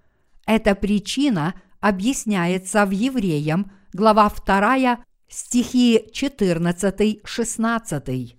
Эта 0.45 0.75
причина 0.75 1.55
объясняется 1.79 2.85
в 2.85 2.91
Евреям, 2.91 3.71
глава 3.93 4.29
2, 4.29 5.03
стихи 5.29 6.05
14-16. 6.11 8.35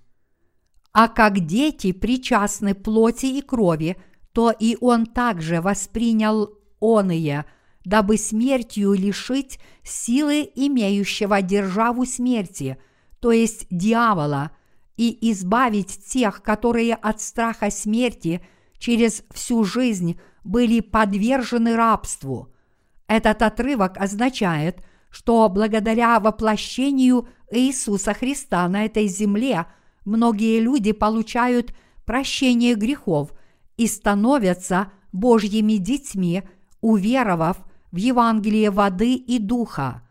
А 0.92 1.08
как 1.08 1.46
дети 1.46 1.92
причастны 1.92 2.74
плоти 2.74 3.26
и 3.26 3.40
крови, 3.40 3.96
то 4.32 4.50
и 4.50 4.76
он 4.80 5.06
также 5.06 5.60
воспринял 5.60 6.50
оные, 6.80 7.44
дабы 7.84 8.16
смертью 8.16 8.94
лишить 8.94 9.60
силы 9.82 10.50
имеющего 10.54 11.42
державу 11.42 12.04
смерти, 12.04 12.78
то 13.20 13.30
есть 13.32 13.66
дьявола, 13.70 14.50
и 14.96 15.30
избавить 15.32 16.04
тех, 16.06 16.42
которые 16.42 16.94
от 16.94 17.20
страха 17.20 17.68
смерти 17.70 18.46
через 18.78 19.24
всю 19.32 19.64
жизнь 19.64 20.20
были 20.44 20.78
подвержены 20.80 21.74
рабству. 21.74 22.54
Этот 23.08 23.42
отрывок 23.42 23.98
означает, 23.98 24.84
что 25.14 25.48
благодаря 25.48 26.18
воплощению 26.18 27.28
Иисуса 27.48 28.14
Христа 28.14 28.66
на 28.68 28.84
этой 28.84 29.06
земле 29.06 29.66
многие 30.04 30.58
люди 30.58 30.90
получают 30.90 31.72
прощение 32.04 32.74
грехов 32.74 33.32
и 33.76 33.86
становятся 33.86 34.90
Божьими 35.12 35.74
детьми, 35.74 36.42
уверовав 36.80 37.58
в 37.92 37.96
Евангелие 37.96 38.70
воды 38.70 39.14
и 39.14 39.38
духа. 39.38 40.02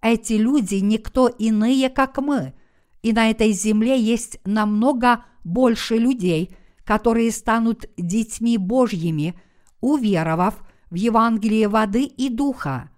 Эти 0.00 0.32
люди 0.32 0.76
никто 0.76 1.28
иные, 1.28 1.90
как 1.90 2.16
мы, 2.16 2.54
и 3.02 3.12
на 3.12 3.28
этой 3.28 3.52
земле 3.52 4.00
есть 4.00 4.40
намного 4.46 5.26
больше 5.44 5.98
людей, 5.98 6.56
которые 6.84 7.32
станут 7.32 7.84
детьми 7.98 8.56
Божьими, 8.56 9.38
уверовав 9.82 10.54
в 10.88 10.94
Евангелие 10.94 11.68
воды 11.68 12.04
и 12.04 12.30
духа. 12.30 12.88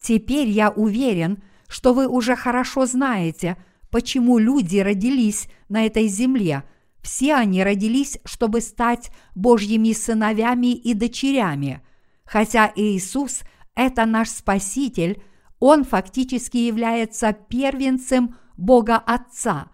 Теперь 0.00 0.48
я 0.48 0.70
уверен, 0.70 1.42
что 1.68 1.94
вы 1.94 2.06
уже 2.06 2.36
хорошо 2.36 2.86
знаете, 2.86 3.56
почему 3.90 4.38
люди 4.38 4.78
родились 4.78 5.48
на 5.68 5.86
этой 5.86 6.06
земле. 6.08 6.64
Все 7.02 7.34
они 7.34 7.62
родились, 7.62 8.18
чтобы 8.24 8.60
стать 8.60 9.10
Божьими 9.34 9.92
сыновьями 9.92 10.74
и 10.74 10.94
дочерями. 10.94 11.80
Хотя 12.24 12.72
Иисус– 12.74 13.42
это 13.74 14.04
наш 14.06 14.28
Спаситель, 14.30 15.22
Он 15.58 15.84
фактически 15.84 16.56
является 16.56 17.32
первенцем 17.32 18.36
Бога 18.56 18.96
Отца, 18.96 19.70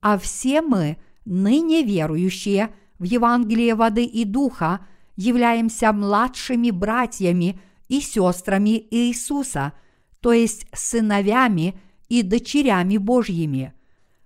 а 0.00 0.18
все 0.18 0.62
мы, 0.62 0.96
ныне 1.24 1.82
верующие 1.82 2.74
в 2.98 3.04
Евангелие 3.04 3.74
воды 3.74 4.04
и 4.04 4.24
духа, 4.24 4.86
являемся 5.16 5.92
младшими 5.92 6.70
братьями– 6.70 7.60
и 7.92 8.00
сестрами 8.00 8.86
Иисуса, 8.90 9.74
то 10.20 10.32
есть 10.32 10.66
сыновями 10.72 11.78
и 12.08 12.22
дочерями 12.22 12.96
Божьими. 12.96 13.74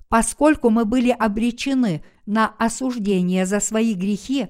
Поскольку 0.08 0.70
мы 0.70 0.84
были 0.84 1.10
обречены 1.10 2.04
на 2.26 2.46
осуждение 2.58 3.44
за 3.44 3.58
свои 3.58 3.94
грехи, 3.94 4.46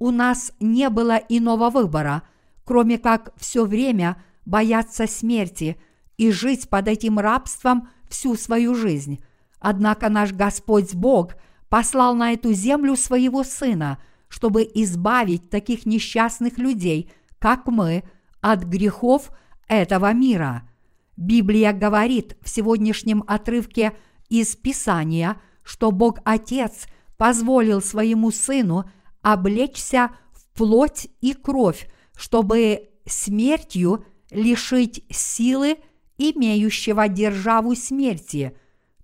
у 0.00 0.10
нас 0.10 0.52
не 0.58 0.90
было 0.90 1.14
иного 1.28 1.70
выбора, 1.70 2.24
кроме 2.64 2.98
как 2.98 3.32
все 3.36 3.64
время 3.64 4.20
бояться 4.44 5.06
смерти 5.06 5.80
и 6.16 6.32
жить 6.32 6.68
под 6.68 6.88
этим 6.88 7.20
рабством 7.20 7.88
всю 8.08 8.34
свою 8.34 8.74
жизнь. 8.74 9.22
Однако 9.60 10.08
наш 10.08 10.32
Господь 10.32 10.92
Бог 10.92 11.36
послал 11.68 12.16
на 12.16 12.32
эту 12.32 12.52
землю 12.52 12.96
своего 12.96 13.44
Сына, 13.44 13.98
чтобы 14.26 14.68
избавить 14.74 15.50
таких 15.50 15.86
несчастных 15.86 16.58
людей, 16.58 17.12
как 17.38 17.68
мы– 17.68 18.02
от 18.52 18.62
грехов 18.62 19.32
этого 19.66 20.12
мира. 20.12 20.68
Библия 21.16 21.72
говорит 21.72 22.36
в 22.42 22.48
сегодняшнем 22.48 23.24
отрывке 23.26 23.96
из 24.28 24.54
Писания, 24.54 25.40
что 25.64 25.90
Бог 25.90 26.20
Отец 26.24 26.86
позволил 27.16 27.82
своему 27.82 28.30
Сыну 28.30 28.88
облечься 29.20 30.10
в 30.30 30.56
плоть 30.56 31.08
и 31.20 31.32
кровь, 31.32 31.90
чтобы 32.16 32.90
смертью 33.04 34.04
лишить 34.30 35.02
силы 35.10 35.78
имеющего 36.16 37.08
державу 37.08 37.74
смерти, 37.74 38.56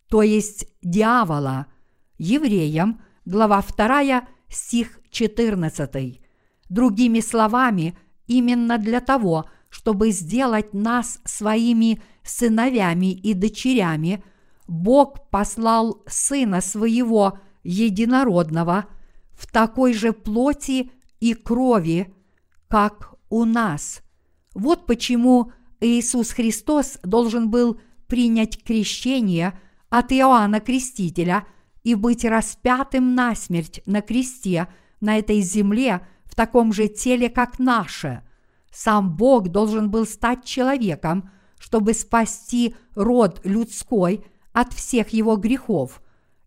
то 0.09 0.23
есть 0.23 0.69
дьявола. 0.83 1.67
Евреям, 2.17 3.03
глава 3.25 3.61
2, 3.77 4.29
стих 4.49 5.01
14. 5.11 6.21
Другими 6.69 7.19
словами, 7.19 7.99
именно 8.33 8.79
для 8.79 9.01
того, 9.01 9.45
чтобы 9.69 10.11
сделать 10.11 10.73
нас 10.73 11.21
своими 11.25 12.03
сыновьями 12.23 13.13
и 13.13 13.35
дочерями, 13.35 14.25
Бог 14.67 15.29
послал 15.31 16.03
Сына 16.07 16.61
Своего 16.61 17.39
Единородного 17.63 18.87
в 19.33 19.51
такой 19.51 19.93
же 19.93 20.13
плоти 20.13 20.91
и 21.21 21.35
крови, 21.35 22.15
как 22.69 23.15
у 23.29 23.45
нас. 23.45 24.03
Вот 24.55 24.87
почему 24.87 25.53
Иисус 25.81 26.33
Христос 26.33 26.99
должен 27.03 27.51
был 27.51 27.81
принять 28.07 28.63
крещение 28.63 29.59
от 29.91 30.13
Иоанна 30.13 30.61
Крестителя 30.61 31.47
и 31.83 31.95
быть 31.95 32.25
распятым 32.25 33.15
насмерть 33.15 33.83
на 33.85 34.01
кресте 34.01 34.69
на 35.01 35.19
этой 35.19 35.41
земле 35.41 36.07
в 36.33 36.35
таком 36.35 36.73
же 36.73 36.89
теле, 36.89 37.29
как 37.29 37.59
наше. 37.59 38.23
Сам 38.71 39.15
Бог 39.17 39.51
должен 39.51 39.91
был 39.91 40.07
стать 40.07 40.47
человеком, 40.47 41.31
чтобы 41.59 41.93
спасти 41.93 42.75
род 42.95 43.43
людской 43.45 44.25
от 44.55 44.73
всех 44.73 45.11
его 45.11 45.37
грехов. 45.37 46.01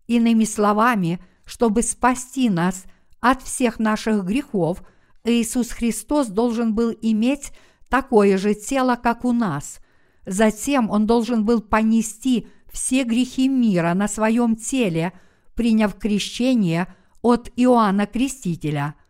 Иными 0.08 0.42
словами, 0.42 1.20
чтобы 1.44 1.82
спасти 1.82 2.50
нас 2.50 2.82
от 3.20 3.42
всех 3.42 3.78
наших 3.78 4.24
грехов, 4.24 4.82
Иисус 5.22 5.70
Христос 5.70 6.26
должен 6.26 6.74
был 6.74 6.92
иметь 7.00 7.52
такое 7.88 8.38
же 8.38 8.54
тело, 8.54 8.96
как 9.00 9.24
у 9.24 9.30
нас. 9.30 9.78
Затем 10.26 10.90
Он 10.90 11.06
должен 11.06 11.44
был 11.44 11.60
понести 11.60 12.48
все 12.72 13.04
грехи 13.04 13.46
мира 13.46 13.94
на 13.94 14.08
своем 14.08 14.56
теле, 14.56 15.12
приняв 15.54 15.94
крещение 15.94 16.92
от 17.22 17.52
Иоанна 17.54 18.06
Крестителя– 18.06 18.96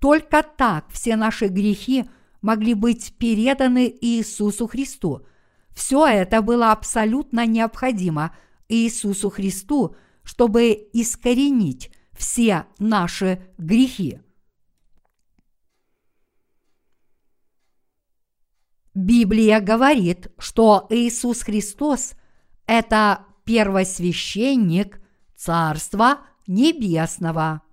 только 0.00 0.42
так 0.42 0.88
все 0.90 1.16
наши 1.16 1.48
грехи 1.48 2.08
могли 2.40 2.74
быть 2.74 3.14
переданы 3.18 3.92
Иисусу 4.00 4.66
Христу. 4.68 5.26
Все 5.74 6.06
это 6.06 6.42
было 6.42 6.72
абсолютно 6.72 7.46
необходимо 7.46 8.34
Иисусу 8.68 9.30
Христу, 9.30 9.96
чтобы 10.22 10.70
искоренить 10.92 11.90
все 12.12 12.66
наши 12.78 13.46
грехи. 13.58 14.20
Библия 18.94 19.60
говорит, 19.60 20.28
что 20.38 20.86
Иисус 20.90 21.42
Христос– 21.42 22.14
это 22.66 23.26
первосвященник 23.44 25.00
Царства 25.36 26.20
Небесного– 26.48 27.62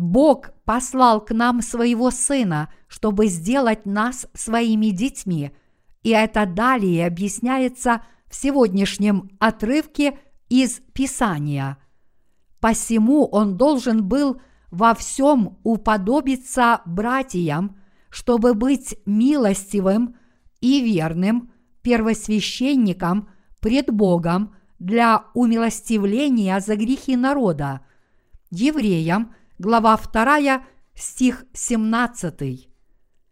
Бог 0.00 0.52
послал 0.64 1.22
к 1.22 1.30
нам 1.32 1.60
своего 1.60 2.10
Сына, 2.10 2.72
чтобы 2.88 3.26
сделать 3.26 3.84
нас 3.84 4.26
своими 4.32 4.86
детьми, 4.86 5.52
и 6.02 6.08
это 6.08 6.46
далее 6.46 7.06
объясняется 7.06 8.02
в 8.26 8.34
сегодняшнем 8.34 9.30
отрывке 9.38 10.18
из 10.48 10.80
Писания. 10.94 11.76
Посему 12.60 13.26
он 13.26 13.58
должен 13.58 14.02
был 14.08 14.40
во 14.70 14.94
всем 14.94 15.58
уподобиться 15.64 16.80
братьям, 16.86 17.76
чтобы 18.08 18.54
быть 18.54 18.96
милостивым 19.04 20.16
и 20.62 20.80
верным 20.80 21.52
первосвященником 21.82 23.28
пред 23.60 23.90
Богом 23.92 24.54
для 24.78 25.26
умилостивления 25.34 26.58
за 26.60 26.76
грехи 26.76 27.16
народа. 27.16 27.82
Евреям– 28.50 29.34
глава 29.60 29.98
2, 29.98 30.62
стих 30.94 31.44
17. 31.52 32.70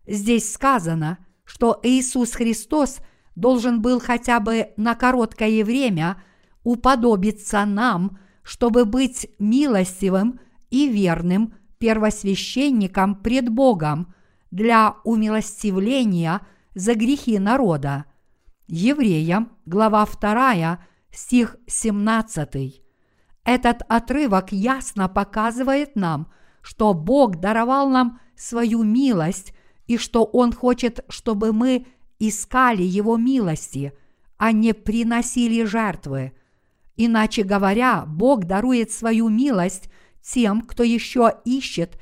Здесь 0.07 0.53
сказано, 0.53 1.19
что 1.45 1.81
Иисус 1.83 2.33
Христос 2.33 2.99
должен 3.35 3.81
был 3.81 3.99
хотя 3.99 4.39
бы 4.39 4.69
на 4.77 4.95
короткое 4.95 5.65
время 5.65 6.23
уподобиться 6.65 7.65
нам, 7.65 8.19
чтобы 8.43 8.85
быть 8.85 9.27
милостивым 9.39 10.39
и 10.69 10.87
верным 10.89 11.55
первосвященником 11.79 13.17
пред 13.17 13.49
Богом 13.49 14.13
для 14.51 14.97
умилостивления 15.05 16.43
за 16.75 16.95
грехи 16.95 17.39
народа. 17.39 18.05
Евреям, 18.67 19.53
глава 19.65 20.05
2, 20.05 20.79
стих 21.11 21.57
17. 21.67 22.83
Этот 23.49 23.81
отрывок 23.89 24.53
ясно 24.53 25.09
показывает 25.09 25.97
нам, 25.97 26.31
что 26.61 26.93
Бог 26.93 27.37
даровал 27.37 27.89
нам 27.89 28.21
свою 28.37 28.83
милость 28.83 29.55
и 29.87 29.97
что 29.97 30.25
Он 30.25 30.53
хочет, 30.53 31.03
чтобы 31.09 31.55
мы 31.55 31.87
искали 32.19 32.83
Его 32.83 33.17
милости, 33.17 33.95
а 34.37 34.53
не 34.53 34.75
приносили 34.75 35.65
жертвы. 35.65 36.35
Иначе 36.97 37.43
говоря, 37.43 38.05
Бог 38.07 38.45
дарует 38.45 38.91
свою 38.91 39.31
милость 39.31 39.89
тем, 40.21 40.61
кто 40.61 40.83
еще 40.83 41.33
ищет 41.47 41.99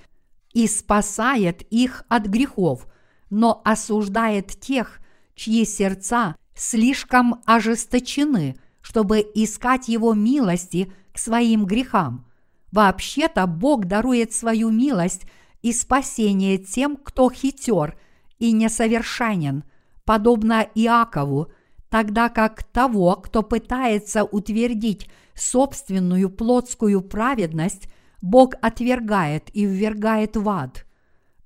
и 0.52 0.66
спасает 0.66 1.62
их 1.70 2.02
от 2.08 2.26
грехов, 2.26 2.88
но 3.30 3.62
осуждает 3.64 4.48
тех, 4.48 4.98
чьи 5.36 5.64
сердца 5.64 6.34
слишком 6.56 7.40
ожесточены, 7.44 8.56
чтобы 8.82 9.20
искать 9.20 9.86
Его 9.86 10.12
милости 10.12 10.92
к 11.16 11.18
своим 11.18 11.64
грехам. 11.64 12.26
Вообще-то 12.72 13.46
Бог 13.46 13.86
дарует 13.86 14.34
свою 14.34 14.70
милость 14.70 15.22
и 15.62 15.72
спасение 15.72 16.58
тем, 16.58 16.94
кто 16.94 17.30
хитер 17.30 17.98
и 18.38 18.52
несовершенен, 18.52 19.64
подобно 20.04 20.68
Иакову, 20.74 21.50
тогда 21.88 22.28
как 22.28 22.64
того, 22.64 23.16
кто 23.16 23.42
пытается 23.42 24.24
утвердить 24.24 25.08
собственную 25.34 26.28
плотскую 26.28 27.00
праведность, 27.00 27.88
Бог 28.20 28.52
отвергает 28.60 29.48
и 29.54 29.64
ввергает 29.64 30.36
в 30.36 30.46
ад. 30.50 30.84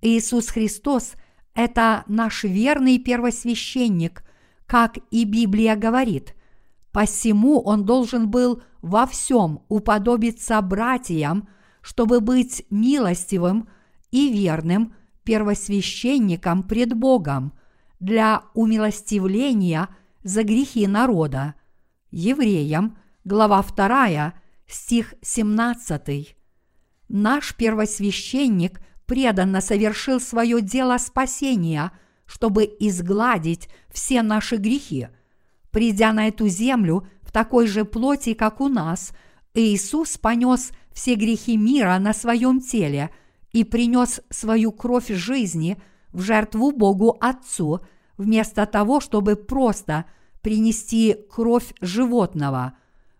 Иисус 0.00 0.48
Христос– 0.48 1.12
это 1.54 2.02
наш 2.09 2.42
верный 2.42 2.98
первосвященник, 2.98 4.24
как 4.66 4.98
и 5.12 5.22
Библия 5.22 5.76
говорит. 5.76 6.35
Посему 6.92 7.61
Он 7.61 7.85
должен 7.85 8.31
был 8.31 8.62
во 8.83 9.07
всем 9.07 9.62
уподобиться 9.68 10.61
братьям, 10.61 11.48
чтобы 11.83 12.20
быть 12.20 12.64
милостивым– 12.70 13.68
и 14.11 14.33
верным 14.33 14.94
первосвященником 15.24 16.62
пред 16.62 16.94
Богом 16.94 17.53
для 17.98 18.42
умилостивления 18.55 19.88
за 20.22 20.42
грехи 20.42 20.87
народа. 20.87 21.55
Евреям, 22.11 22.98
глава 23.24 23.62
2, 23.62 24.35
стих 24.66 25.14
17. 25.22 26.37
Наш 27.09 27.55
первосвященник 27.57 28.81
преданно 29.07 29.61
совершил 29.61 30.20
свое 30.20 30.61
дело 30.61 30.98
спасения, 30.98 31.92
чтобы 32.26 32.64
изгладить 32.64 33.68
все 33.90 34.22
наши 34.22 34.57
грехи. 34.57 35.09
Придя 35.70 36.12
на 36.12 36.28
эту 36.28 36.48
землю 36.48 37.06
в 37.22 37.33
такой 37.33 37.66
же 37.66 37.85
плоти, 37.85 38.35
как 38.35 38.61
у 38.61 38.68
нас, 38.68 39.12
Иисус 39.54 40.18
понес 40.18 40.72
все 40.92 41.14
грехи 41.14 41.56
мира 41.56 41.98
на 41.98 42.12
своем 42.12 42.61
теле– 42.61 43.11
и 43.52 43.64
принес 43.64 44.20
свою 44.30 44.72
кровь 44.72 45.09
жизни 45.09 45.80
в 46.12 46.20
жертву 46.20 46.72
Богу 46.72 47.16
Отцу, 47.20 47.80
вместо 48.16 48.66
того, 48.66 49.00
чтобы 49.00 49.37
просто 49.37 50.06
принести 50.42 51.16
кровь 51.30 51.74
животного. 51.80 52.74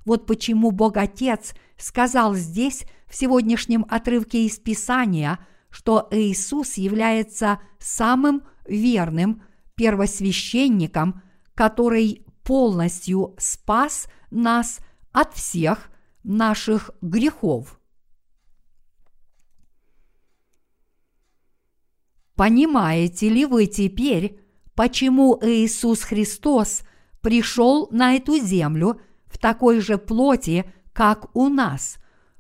Вот 0.05 0.27
почему 0.27 0.71
Бог 0.71 0.97
Отец 0.97 1.55
сказал 1.77 2.35
здесь, 2.35 2.85
в 3.07 3.17
сегодняшнем 3.17 3.85
отрывке 3.89 4.47
из 4.47 4.59
Писания, 4.59 5.41
что 5.69 6.07
Иисус 6.13 6.75
является 6.75 7.61
самым 7.81 8.45
верным 8.67 9.43
первосвященником, 9.75 11.21
который 11.55 12.25
полностью 12.51 13.37
спас 13.39 14.09
нас 14.33 14.81
от 15.13 15.35
всех 15.35 15.89
наших 16.25 16.91
грехов. 17.01 17.79
Понимаете 22.35 23.29
ли 23.29 23.47
вы 23.47 23.67
теперь, 23.67 24.41
почему 24.75 25.39
Иисус 25.41 26.03
Христос 26.03 26.83
пришел 27.21 27.87
на 27.93 28.17
эту 28.17 28.37
землю 28.37 29.01
в 29.27 29.39
такой 29.39 29.81
же 29.81 29.97
плоти, 29.97 30.65
как 30.93 31.31
у 31.37 31.49
нас? 31.49 31.99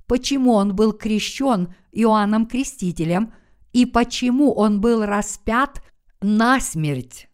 Почему 0.09 0.55
Он 0.55 0.75
был 0.75 0.92
крещен 0.92 1.73
Иоанном 1.92 2.46
Крестителем 2.46 3.33
и 3.73 3.87
почему 3.87 4.55
Он 4.55 4.81
был 4.81 5.05
распят 5.05 5.81
на 6.20 6.59
смерть? 6.59 7.31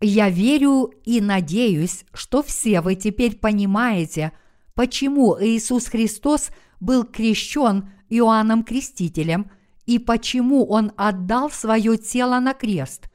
Я 0.00 0.28
верю 0.28 0.92
и 1.04 1.20
надеюсь, 1.20 2.04
что 2.12 2.42
все 2.42 2.80
вы 2.82 2.96
теперь 2.96 3.36
понимаете, 3.36 4.32
почему 4.74 5.36
Иисус 5.40 5.86
Христос 5.86 6.50
был 6.80 7.04
крещен 7.04 7.88
Иоанном 8.10 8.62
Крестителем 8.62 9.50
и 9.86 9.98
почему 9.98 10.66
Он 10.66 10.92
отдал 10.96 11.50
свое 11.50 11.96
тело 11.96 12.40
на 12.40 12.52
крест. 12.52 13.08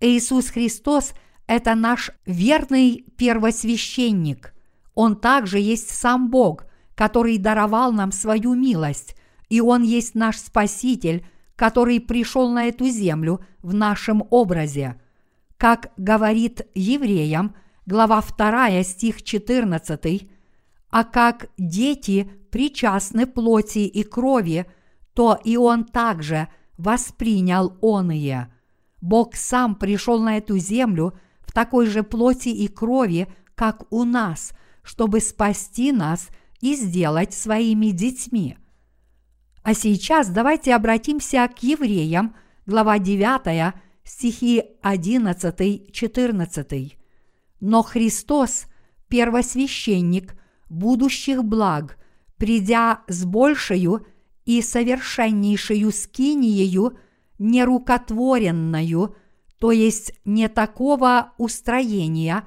Иисус 0.00 0.48
Христос– 0.48 1.12
это 1.46 1.74
наш 1.74 2.10
верный 2.26 3.06
первосвященник. 3.16 4.52
Он 4.94 5.14
также 5.14 5.60
есть 5.60 5.90
сам 5.90 6.30
Бог, 6.30 6.64
который 6.96 7.38
даровал 7.38 7.92
нам 7.92 8.10
свою 8.10 8.54
милость, 8.54 9.14
и 9.48 9.60
Он 9.60 9.82
есть 9.82 10.16
наш 10.16 10.38
Спаситель, 10.38 11.24
который 11.54 12.00
пришел 12.00 12.50
на 12.50 12.64
эту 12.66 12.88
землю 12.88 13.40
в 13.62 13.74
нашем 13.74 14.24
образе. 14.30 15.00
Как 15.56 15.92
говорит 15.96 16.66
евреям, 16.74 17.54
глава 17.86 18.22
2, 18.22 18.82
стих 18.82 19.22
14, 19.22 20.28
а 20.90 21.04
как 21.04 21.48
дети 21.56 22.30
причастны 22.50 23.26
плоти 23.26 23.80
и 23.80 24.02
крови, 24.02 24.66
то 25.14 25.38
и 25.42 25.56
он 25.56 25.84
также 25.84 26.48
воспринял 26.76 27.76
оные. 27.80 28.52
Бог 29.00 29.34
сам 29.34 29.76
пришел 29.76 30.20
на 30.20 30.36
эту 30.36 30.58
землю 30.58 31.14
в 31.40 31.52
такой 31.52 31.86
же 31.86 32.02
плоти 32.02 32.48
и 32.50 32.68
крови, 32.68 33.28
как 33.54 33.90
у 33.90 34.04
нас, 34.04 34.52
чтобы 34.82 35.20
спасти 35.20 35.90
нас 35.90 36.28
и 36.60 36.74
сделать 36.74 37.32
своими 37.32 37.86
детьми. 37.86 38.58
А 39.62 39.72
сейчас 39.72 40.28
давайте 40.28 40.74
обратимся 40.74 41.48
к 41.48 41.62
евреям, 41.62 42.36
глава 42.66 42.98
9, 42.98 43.74
стихи 44.06 44.62
11-14. 44.82 46.94
Но 47.60 47.82
Христос, 47.82 48.64
первосвященник 49.08 50.34
будущих 50.70 51.44
благ– 51.44 51.98
придя 52.38 53.02
с 53.08 53.24
большею 53.24 54.06
и 54.44 54.62
совершеннейшую 54.62 55.90
скиниею, 55.92 56.98
нерукотворенную, 57.38 59.16
то 59.58 59.72
есть 59.72 60.14
не 60.24 60.48
такого 60.48 61.32
устроения 61.38 62.46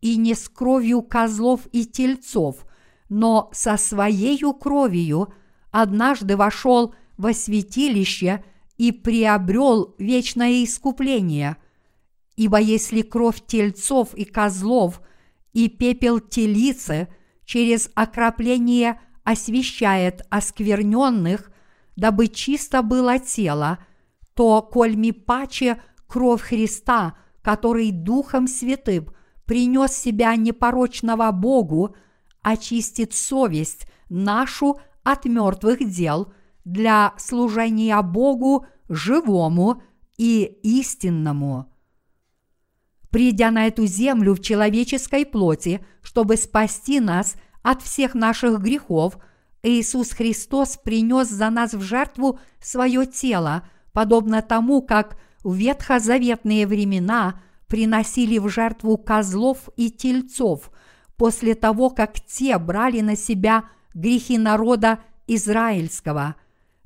и 0.00 0.16
не 0.16 0.34
с 0.34 0.48
кровью 0.48 1.02
козлов 1.02 1.62
и 1.72 1.84
тельцов, 1.84 2.66
но 3.08 3.50
со 3.52 3.76
своею 3.76 4.54
кровью 4.54 5.32
однажды 5.70 6.36
вошел 6.36 6.94
во 7.16 7.34
святилище 7.34 8.44
и 8.80 8.92
приобрел 8.92 9.94
вечное 9.98 10.64
искупление. 10.64 11.56
Ибо 12.36 12.58
если 12.58 13.02
кровь 13.02 13.40
тельцов 13.46 14.14
и 14.14 14.24
козлов 14.24 15.00
и 15.52 15.68
пепел 15.68 16.20
телицы 16.20 17.08
через 17.44 17.90
окропление– 17.94 19.00
освящает 19.24 20.22
оскверненных, 20.30 21.50
дабы 21.96 22.28
чисто 22.28 22.82
было 22.82 23.18
тело, 23.18 23.78
то, 24.34 24.62
коль 24.62 24.96
ми 24.96 25.12
паче 25.12 25.80
кровь 26.06 26.42
Христа, 26.42 27.14
который 27.42 27.90
Духом 27.90 28.48
Святым 28.48 29.08
принес 29.44 29.92
себя 29.92 30.36
непорочного 30.36 31.30
Богу, 31.30 31.94
очистит 32.42 33.14
совесть 33.14 33.86
нашу 34.08 34.80
от 35.02 35.24
мертвых 35.24 35.88
дел 35.88 36.32
для 36.64 37.14
служения 37.18 38.00
Богу 38.02 38.66
живому 38.88 39.82
и 40.16 40.44
истинному. 40.62 41.72
Придя 43.10 43.50
на 43.50 43.66
эту 43.66 43.86
землю 43.86 44.34
в 44.34 44.40
человеческой 44.40 45.26
плоти, 45.26 45.84
чтобы 46.02 46.36
спасти 46.36 47.00
нас– 47.00 47.36
от 47.62 47.82
всех 47.82 48.14
наших 48.14 48.60
грехов, 48.60 49.18
Иисус 49.62 50.10
Христос 50.10 50.78
принес 50.82 51.28
за 51.28 51.50
нас 51.50 51.74
в 51.74 51.82
жертву 51.82 52.38
свое 52.60 53.06
тело, 53.06 53.68
подобно 53.92 54.40
тому, 54.40 54.80
как 54.80 55.18
в 55.44 55.54
ветхозаветные 55.54 56.66
времена 56.66 57.40
приносили 57.66 58.38
в 58.38 58.48
жертву 58.48 58.96
козлов 58.96 59.68
и 59.76 59.90
тельцов 59.90 60.70
после 61.16 61.54
того, 61.54 61.90
как 61.90 62.20
те 62.20 62.56
брали 62.58 63.00
на 63.00 63.16
себя 63.16 63.64
грехи 63.92 64.38
народа 64.38 65.00
израильского. 65.26 66.36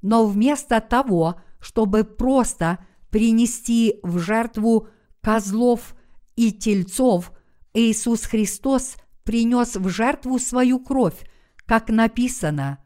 Но 0.04 0.26
вместо 0.26 0.82
того, 0.82 1.36
чтобы 1.60 2.04
просто 2.04 2.78
принести 3.08 4.00
в 4.02 4.18
жертву 4.18 4.88
козлов 5.22 5.96
и 6.36 6.52
тельцов, 6.52 7.32
Иисус 7.72 8.24
Христос 8.24 8.96
принес 9.24 9.76
в 9.76 9.88
жертву 9.88 10.38
свою 10.38 10.78
кровь, 10.78 11.16
как 11.64 11.88
написано, 11.88 12.84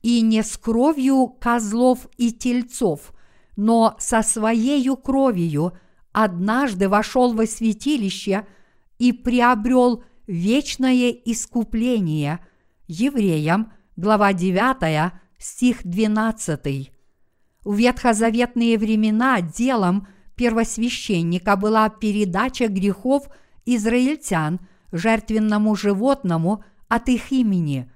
и 0.00 0.22
не 0.22 0.42
с 0.42 0.56
кровью 0.56 1.26
козлов 1.26 2.08
и 2.16 2.32
тельцов, 2.32 3.12
но 3.56 3.94
со 3.98 4.22
своею 4.22 4.96
кровью 4.96 5.74
однажды 6.12 6.88
вошел 6.88 7.34
во 7.34 7.44
святилище 7.44 8.46
и 8.96 9.12
приобрел 9.12 10.04
вечное 10.26 11.10
искупление. 11.10 12.40
Евреям, 12.88 13.74
глава 13.96 14.32
9, 14.32 15.12
стих 15.38 15.84
12. 15.84 16.92
В 17.64 17.74
ветхозаветные 17.74 18.78
времена 18.78 19.40
делом 19.40 20.06
первосвященника 20.36 21.56
была 21.56 21.88
передача 21.88 22.68
грехов 22.68 23.28
израильтян 23.64 24.60
жертвенному 24.92 25.74
животному 25.74 26.64
от 26.88 27.08
их 27.08 27.32
имени. 27.32 27.90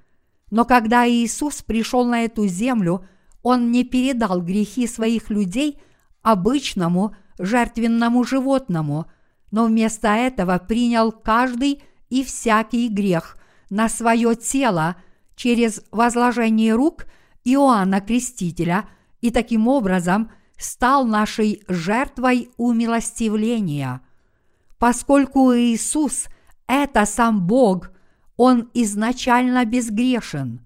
Но 0.51 0.65
когда 0.65 1.09
Иисус 1.09 1.63
пришел 1.63 2.05
на 2.05 2.25
эту 2.25 2.47
землю, 2.47 3.07
Он 3.43 3.71
не 3.71 3.85
передал 3.85 4.43
грехи 4.43 4.87
своих 4.87 5.31
людей 5.31 5.81
обычному 6.23 7.15
жертвенному 7.39 8.25
животному, 8.25 9.07
но 9.51 9.67
вместо 9.67 10.09
этого 10.09 10.59
принял 10.59 11.13
каждый 11.13 11.83
и 12.11 12.25
всякий 12.25 12.89
грех 12.89 13.39
на 13.71 13.89
свое 13.89 14.35
тело 14.35 14.97
через 15.37 15.83
возложение 15.91 16.75
рук 16.75 17.07
Иоанна 17.45 18.01
Крестителя 18.01 18.89
и 19.21 19.31
таким 19.31 19.69
образом 19.69 20.31
стал 20.57 21.07
нашей 21.07 21.63
жертвой 21.69 22.51
умилостивления. 22.57 24.03
Поскольку 24.79 25.55
Иисус– 25.55 26.27
это 26.67 27.07
сам 27.07 27.47
Бог, 27.47 27.91
Он 28.37 28.71
изначально 28.75 29.65
безгрешен. 29.65 30.61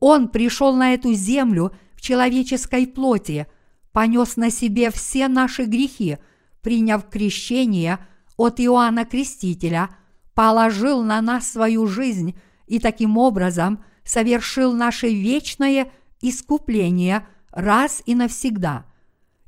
Он 0.00 0.28
пришел 0.28 0.74
на 0.74 0.94
эту 0.94 1.12
землю 1.12 1.72
в 1.94 2.00
человеческой 2.00 2.86
плоти, 2.86 3.46
понес 3.92 4.36
на 4.36 4.50
себе 4.50 4.90
все 4.90 5.28
наши 5.28 5.64
грехи, 5.64 6.18
приняв 6.60 7.08
крещение 7.08 7.98
от 8.36 8.60
Иоанна 8.60 9.04
Крестителя, 9.04 9.90
положил 10.34 11.02
на 11.02 11.20
нас 11.20 11.50
свою 11.50 11.86
жизнь 11.86 12.34
и 12.66 12.78
таким 12.78 13.18
образом 13.18 13.84
совершил 14.04 14.72
наше 14.72 15.08
вечное 15.08 15.92
искупление 16.22 17.26
раз 17.50 18.02
и 18.06 18.14
навсегда. 18.14 18.86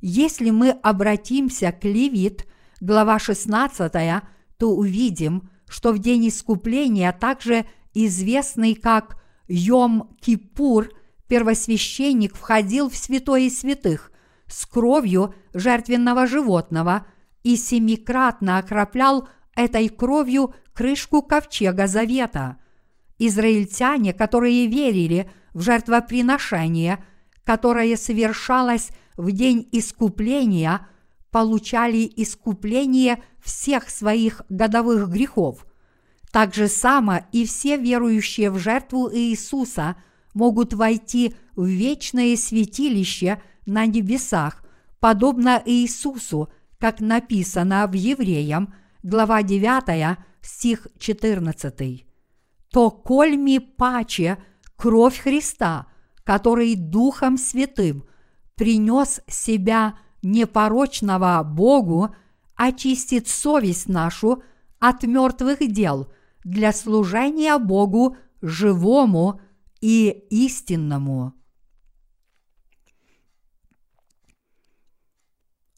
Если 0.01 0.51
мы 0.51 0.69
обратимся 0.69 1.71
к 1.71 1.83
Левит, 1.83 2.45
глава 2.79 3.17
16, 3.17 3.91
то 4.57 4.69
увидим, 4.69 5.49
что 5.67 5.91
в 5.91 5.99
день 5.99 6.27
искупления, 6.27 7.11
также 7.11 7.65
известный 7.93 8.75
как 8.75 9.19
Йом-Кипур, 9.47 10.89
первосвященник 11.27 12.35
входил 12.35 12.89
в 12.89 12.95
святое 12.95 13.49
святых 13.49 14.11
с 14.47 14.65
кровью 14.65 15.33
жертвенного 15.53 16.27
животного 16.27 17.07
и 17.43 17.55
семикратно 17.55 18.59
окроплял 18.59 19.27
этой 19.55 19.89
кровью 19.89 20.53
крышку 20.73 21.21
ковчега 21.21 21.87
завета. 21.87 22.57
Израильтяне, 23.17 24.13
которые 24.13 24.67
верили 24.67 25.31
в 25.55 25.61
жертвоприношение, 25.61 27.03
которое 27.43 27.95
совершалось 27.95 28.89
в 29.17 29.31
день 29.31 29.67
искупления, 29.71 30.87
получали 31.31 32.11
искупление 32.17 33.23
всех 33.43 33.89
своих 33.89 34.41
годовых 34.49 35.09
грехов. 35.09 35.65
Так 36.31 36.53
же 36.53 36.67
само 36.67 37.21
и 37.31 37.45
все 37.45 37.77
верующие 37.77 38.51
в 38.51 38.59
жертву 38.59 39.09
Иисуса 39.11 39.95
могут 40.33 40.73
войти 40.73 41.35
в 41.55 41.65
вечное 41.65 42.35
святилище 42.35 43.41
на 43.65 43.85
небесах, 43.85 44.61
подобно 44.99 45.61
Иисусу, 45.65 46.49
как 46.79 46.99
написано 46.99 47.87
в 47.87 47.93
Евреям, 47.93 48.73
глава 49.03 49.41
9, 49.41 50.17
стих 50.41 50.87
14. 50.99 52.05
То 52.71 52.91
кольми 52.91 53.59
паче 53.59 54.37
кровь 54.75 55.19
Христа, 55.19 55.87
который 56.23 56.75
Духом 56.75 57.37
Святым 57.37 58.05
принес 58.55 59.21
себя 59.27 59.97
непорочного 60.21 61.43
Богу, 61.43 62.15
очистит 62.55 63.27
совесть 63.27 63.87
нашу 63.87 64.43
от 64.79 65.03
мертвых 65.03 65.59
дел 65.71 66.11
для 66.43 66.73
служения 66.73 67.57
Богу 67.57 68.17
живому 68.41 69.41
и 69.81 70.09
истинному. 70.29 71.33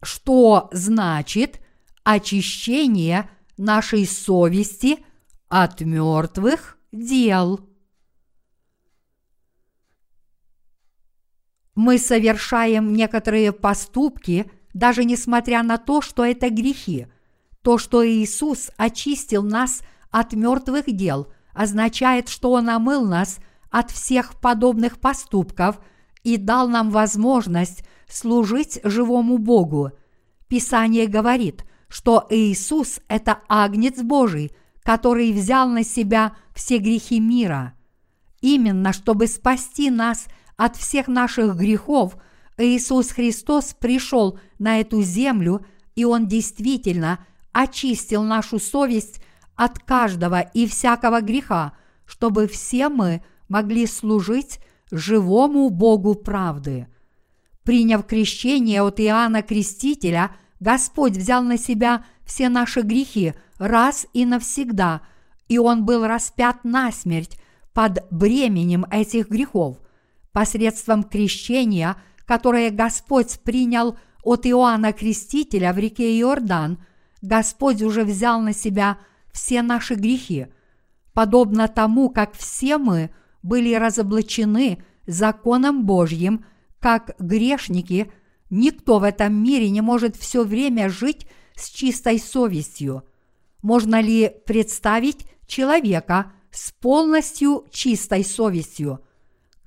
Что 0.01 0.69
значит 0.71 1.59
очищение 2.03 3.29
нашей 3.57 4.05
совести 4.05 4.99
от 5.49 5.81
мертвых 5.81 6.77
дел? 6.91 7.66
Мы 11.77 11.99
совершаем 11.99 12.91
некоторые 12.91 13.51
поступки, 13.51 14.49
даже 14.73 15.05
несмотря 15.05 15.61
на 15.61 15.77
то, 15.77 16.01
что 16.01 16.25
это 16.25 16.49
грехи. 16.49 17.05
То, 17.61 17.77
что 17.77 18.03
Иисус 18.03 18.71
очистил 18.77 19.43
нас 19.43 19.83
от 20.09 20.33
мертвых 20.33 20.85
дел, 20.87 21.27
означает, 21.53 22.29
что 22.29 22.53
Он 22.53 22.67
омыл 22.71 23.05
нас 23.05 23.37
от 23.69 23.91
всех 23.91 24.39
подобных 24.41 24.99
поступков 24.99 25.79
и 26.23 26.37
дал 26.37 26.67
нам 26.67 26.89
возможность 26.89 27.83
служить 28.09 28.79
живому 28.83 29.37
Богу. 29.37 29.91
Писание 30.47 31.05
говорит, 31.05 31.63
что 31.89 32.25
Иисус– 32.31 33.01
это 33.07 33.41
Агнец 33.47 34.01
Божий, 34.01 34.51
который 34.81 35.31
взял 35.31 35.69
на 35.69 35.83
себя 35.83 36.35
все 36.55 36.79
грехи 36.79 37.19
мира. 37.19 37.75
Именно 38.41 38.93
чтобы 38.93 39.27
спасти 39.27 39.91
нас 39.91 40.25
от 40.57 40.75
всех 40.75 41.07
наших 41.07 41.55
грехов, 41.55 42.17
Иисус 42.57 43.11
Христос 43.11 43.75
пришел 43.79 44.39
на 44.57 44.79
эту 44.79 45.01
землю, 45.03 45.65
и 45.95 46.03
Он 46.03 46.27
действительно 46.27 47.25
очистил 47.53 48.23
нашу 48.23 48.59
совесть 48.59 49.21
от 49.55 49.79
каждого 49.79 50.41
и 50.41 50.67
всякого 50.67 51.21
греха, 51.21 51.73
чтобы 52.05 52.47
все 52.47 52.89
мы 52.89 53.23
могли 53.47 53.85
служить 53.85 54.59
живому 54.91 55.69
Богу 55.69 56.15
правды. 56.15 56.87
Приняв 57.63 58.05
крещение 58.05 58.81
от 58.81 58.99
Иоанна 58.99 59.41
Крестителя, 59.43 60.31
Господь 60.59 61.17
взял 61.17 61.43
на 61.43 61.57
себя 61.57 62.05
все 62.25 62.49
наши 62.49 62.81
грехи 62.81 63.33
раз 63.57 64.07
и 64.13 64.25
навсегда, 64.25 65.01
и 65.47 65.59
Он 65.59 65.85
был 65.85 66.05
распят 66.05 66.63
на 66.63 66.91
смерть 66.91 67.37
под 67.73 68.07
бременем 68.09 68.85
этих 68.89 69.29
грехов. 69.29 69.77
Посредством 70.37 71.01
крещения, 71.01 71.95
которое 72.27 72.69
Господь 72.69 73.39
принял 73.39 73.97
от 74.21 74.45
Иоанна 74.45 74.93
Крестителя 74.93 75.73
в 75.73 75.79
реке 75.79 76.19
Иордан, 76.19 76.77
Господь 77.23 77.81
уже 77.81 78.03
взял 78.03 78.39
на 78.39 78.53
себя 78.53 78.99
все 79.31 79.63
наши 79.63 79.95
грехи, 79.95 80.45
подобно 81.13 81.67
тому, 81.67 82.11
как 82.11 82.33
все 82.33 82.77
мы 82.77 83.09
были 83.41 83.73
разоблачены 83.73 84.83
законом 85.07 85.87
Божьим– 85.87 86.45
как 86.79 87.15
грешники, 87.17 88.11
никто 88.51 88.99
в 88.99 89.03
этом 89.05 89.33
мире 89.33 89.71
не 89.71 89.81
может 89.81 90.15
все 90.15 90.43
время 90.43 90.87
жить 90.87 91.25
с 91.55 91.69
чистой 91.69 92.19
совестью. 92.19 93.03
Можно 93.63 94.01
ли 94.01 94.31
представить 94.45 95.25
человека 95.47 96.31
с 96.51 96.71
полностью 96.73 97.65
чистой 97.71 98.23
совестью? 98.23 98.99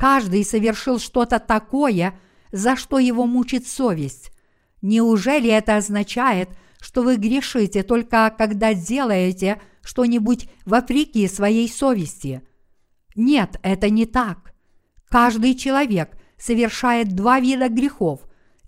Каждый 0.01 0.47
совершил 0.47 0.99
что-то 0.99 1.39
такое, 1.39 2.19
за 2.53 2.75
что 2.75 2.99
его 2.99 3.27
мучит 3.27 3.69
совесть. 3.69 4.33
Неужели 4.81 5.51
это 5.51 5.77
означает, 5.77 6.49
что 6.81 7.03
вы 7.03 7.17
грешите 7.17 7.83
только 7.83 8.35
когда 8.39 8.73
делаете 8.73 9.61
что-нибудь 9.83 10.49
вопреки 10.65 11.29
своей 11.29 11.69
совести? 11.69 12.41
Нет, 13.15 13.61
это 13.63 13.91
не 13.91 14.07
так. 14.07 14.55
Каждый 15.11 15.55
человек 15.55 16.17
совершает 16.39 17.15
два 17.15 17.39
вида 17.39 17.69
грехов. 17.69 18.23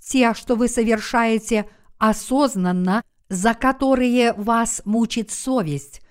Те, 0.04 0.34
что 0.34 0.54
вы 0.54 0.68
совершаете 0.68 1.66
осознанно, 1.96 3.02
за 3.30 3.54
которые 3.54 4.34
вас 4.34 4.82
мучит 4.84 5.30
совесть, 5.30 6.02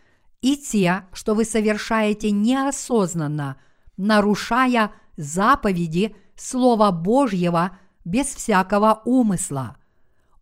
и 0.42 0.58
те, 0.58 1.04
что 1.14 1.36
вы 1.36 1.46
совершаете 1.46 2.32
неосознанно, 2.32 3.58
нарушая 3.98 4.94
заповеди 5.22 6.16
Слова 6.36 6.92
Божьего 6.92 7.78
без 8.04 8.28
всякого 8.28 9.02
умысла. 9.06 9.78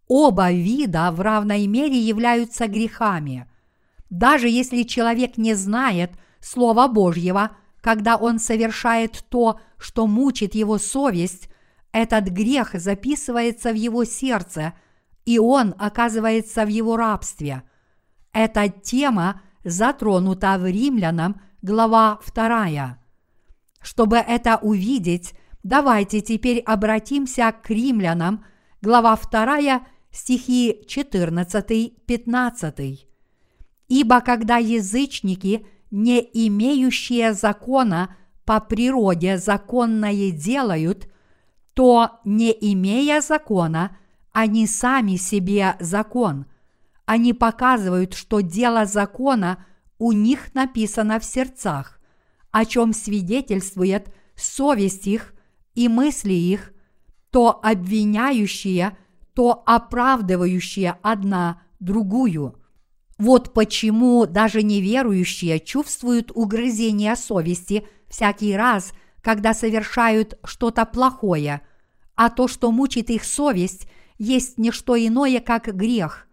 Оба 0.07 0.51
вида 0.51 1.11
в 1.11 1.19
равной 1.19 1.67
мере 1.67 1.99
являются 1.99 2.67
грехами. 2.67 3.47
Даже 4.09 4.47
если 4.47 4.83
человек 4.83 5.37
не 5.37 5.53
знает 5.53 6.11
Слова 6.39 6.87
Божьего, 6.87 7.51
когда 7.81 8.15
он 8.15 8.39
совершает 8.39 9.23
то, 9.29 9.59
что 9.77 10.07
мучит 10.07 10.55
его 10.55 10.77
совесть, 10.77 11.49
этот 11.91 12.25
грех 12.25 12.71
записывается 12.73 13.71
в 13.71 13.75
его 13.75 14.05
сердце, 14.05 14.73
и 15.25 15.37
он 15.37 15.75
оказывается 15.77 16.65
в 16.65 16.69
его 16.69 16.97
рабстве. 16.97 17.63
Эта 18.31 18.69
тема 18.69 19.41
затронута 19.63 20.57
в 20.57 20.65
Римлянам, 20.65 21.41
глава 21.61 22.19
2. 22.33 22.98
Чтобы 23.81 24.17
это 24.17 24.57
увидеть, 24.57 25.33
давайте 25.63 26.21
теперь 26.21 26.59
обратимся 26.59 27.51
к 27.51 27.67
Римлянам, 27.69 28.45
глава 28.81 29.17
2, 29.17 29.81
стихи 30.11 30.81
14-15. 30.87 32.99
Ибо 33.87 34.21
когда 34.21 34.57
язычники, 34.57 35.65
не 35.91 36.19
имеющие 36.19 37.33
закона, 37.33 38.15
по 38.45 38.59
природе 38.59 39.37
законное 39.37 40.31
делают, 40.31 41.07
то, 41.75 42.19
не 42.25 42.51
имея 42.51 43.21
закона, 43.21 43.95
они 44.31 44.65
сами 44.67 45.17
себе 45.17 45.75
закон. 45.79 46.47
Они 47.05 47.33
показывают, 47.33 48.15
что 48.15 48.41
дело 48.41 48.85
закона 48.85 49.65
у 49.99 50.11
них 50.11 50.55
написано 50.55 51.19
в 51.19 51.25
сердцах, 51.25 51.98
о 52.51 52.65
чем 52.65 52.93
свидетельствует 52.93 54.13
совесть 54.35 55.07
их 55.07 55.33
и 55.75 55.87
мысли 55.87 56.33
их, 56.33 56.73
то 57.31 57.59
обвиняющие, 57.61 58.97
то 59.33 59.63
оправдывающие 59.65 60.97
одна 61.01 61.61
другую. 61.79 62.55
Вот 63.17 63.53
почему 63.53 64.25
даже 64.25 64.63
неверующие 64.63 65.59
чувствуют 65.59 66.31
угрызение 66.33 67.15
совести 67.15 67.85
всякий 68.07 68.55
раз, 68.55 68.93
когда 69.21 69.53
совершают 69.53 70.39
что-то 70.43 70.85
плохое, 70.85 71.61
а 72.15 72.29
то, 72.29 72.47
что 72.47 72.71
мучит 72.71 73.09
их 73.09 73.23
совесть, 73.23 73.87
есть 74.17 74.57
не 74.57 74.71
что 74.71 74.97
иное, 74.97 75.39
как 75.39 75.73
грех. 75.75 76.27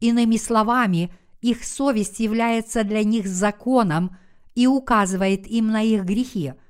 Иными 0.00 0.36
словами, 0.36 1.12
их 1.40 1.64
совесть 1.64 2.20
является 2.20 2.84
для 2.84 3.04
них 3.04 3.26
законом 3.26 4.16
и 4.58 4.66
указывает 4.66 5.46
им 5.46 5.68
на 5.68 5.82
их 5.82 6.04
грехи– 6.04 6.54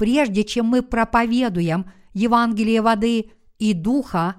прежде 0.00 0.44
чем 0.44 0.64
мы 0.64 0.80
проповедуем 0.80 1.84
Евангелие 2.14 2.80
воды 2.80 3.32
и 3.58 3.74
духа, 3.74 4.36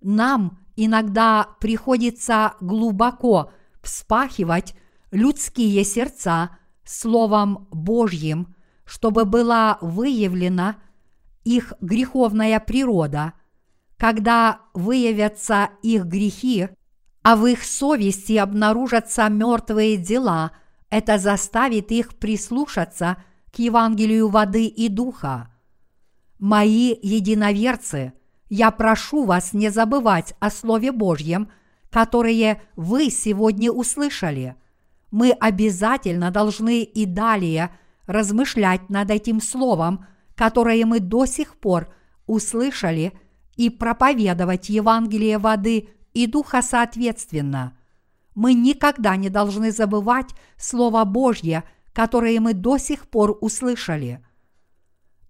нам 0.00 0.58
иногда 0.74 1.48
приходится 1.60 2.54
глубоко 2.62 3.52
вспахивать 3.82 4.74
людские 5.10 5.84
сердца 5.84 6.56
Словом 6.82 7.68
Божьим, 7.70 8.54
чтобы 8.86 9.26
была 9.26 9.76
выявлена 9.82 10.76
их 11.44 11.74
греховная 11.82 12.58
природа. 12.58 13.34
Когда 13.98 14.62
выявятся 14.72 15.68
их 15.82 16.06
грехи, 16.06 16.70
а 17.22 17.36
в 17.36 17.44
их 17.44 17.64
совести 17.64 18.38
обнаружатся 18.38 19.28
мертвые 19.28 19.98
дела, 19.98 20.52
это 20.92 21.18
заставит 21.18 21.90
их 21.90 22.14
прислушаться– 22.20 23.16
к 23.52 23.58
Евангелию 23.58 24.28
воды 24.28 24.66
и 24.66 24.88
духа. 24.88 25.50
Мои 26.38 26.96
единоверцы, 27.02 28.14
я 28.48 28.70
прошу 28.70 29.24
вас 29.24 29.52
не 29.52 29.68
забывать 29.68 30.34
о 30.40 30.50
Слове 30.50 30.90
Божьем, 30.90 31.50
которое 31.90 32.62
вы 32.74 33.10
сегодня 33.10 33.70
услышали. 33.70 34.56
Мы 35.10 35.30
обязательно 35.32 36.30
должны 36.30 36.82
и 36.82 37.04
далее 37.04 37.70
размышлять 38.06 38.88
над 38.88 39.10
этим 39.10 39.40
Словом, 39.40 40.06
которое 40.34 40.84
мы 40.86 41.00
до 41.00 41.26
сих 41.26 41.56
пор 41.56 41.92
услышали, 42.26 43.12
и 43.56 43.68
проповедовать 43.68 44.70
Евангелие 44.70 45.36
воды 45.36 45.90
и 46.14 46.26
духа 46.26 46.62
соответственно. 46.62 47.76
Мы 48.34 48.54
никогда 48.54 49.16
не 49.16 49.28
должны 49.28 49.72
забывать 49.72 50.30
Слово 50.56 51.04
Божье– 51.04 51.64
которые 51.92 52.40
мы 52.40 52.54
до 52.54 52.78
сих 52.78 53.08
пор 53.08 53.36
услышали. 53.40 54.24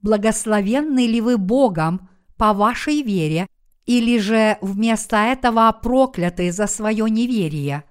Благословенны 0.00 1.06
ли 1.06 1.20
вы 1.20 1.36
Богом 1.36 2.08
по 2.36 2.52
вашей 2.52 3.02
вере, 3.02 3.46
или 3.84 4.18
же 4.18 4.58
вместо 4.60 5.16
этого 5.16 5.72
прокляты 5.72 6.52
за 6.52 6.66
свое 6.66 7.08
неверие? 7.10 7.84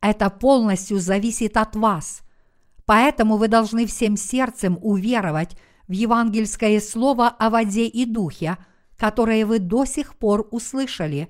Это 0.00 0.30
полностью 0.30 0.98
зависит 0.98 1.56
от 1.56 1.76
вас. 1.76 2.22
Поэтому 2.86 3.36
вы 3.36 3.48
должны 3.48 3.86
всем 3.86 4.16
сердцем 4.16 4.78
уверовать 4.80 5.56
в 5.88 5.92
евангельское 5.92 6.80
слово 6.80 7.28
о 7.28 7.50
воде 7.50 7.86
и 7.86 8.04
духе, 8.06 8.56
которое 8.96 9.44
вы 9.44 9.58
до 9.58 9.84
сих 9.84 10.16
пор 10.16 10.46
услышали, 10.50 11.28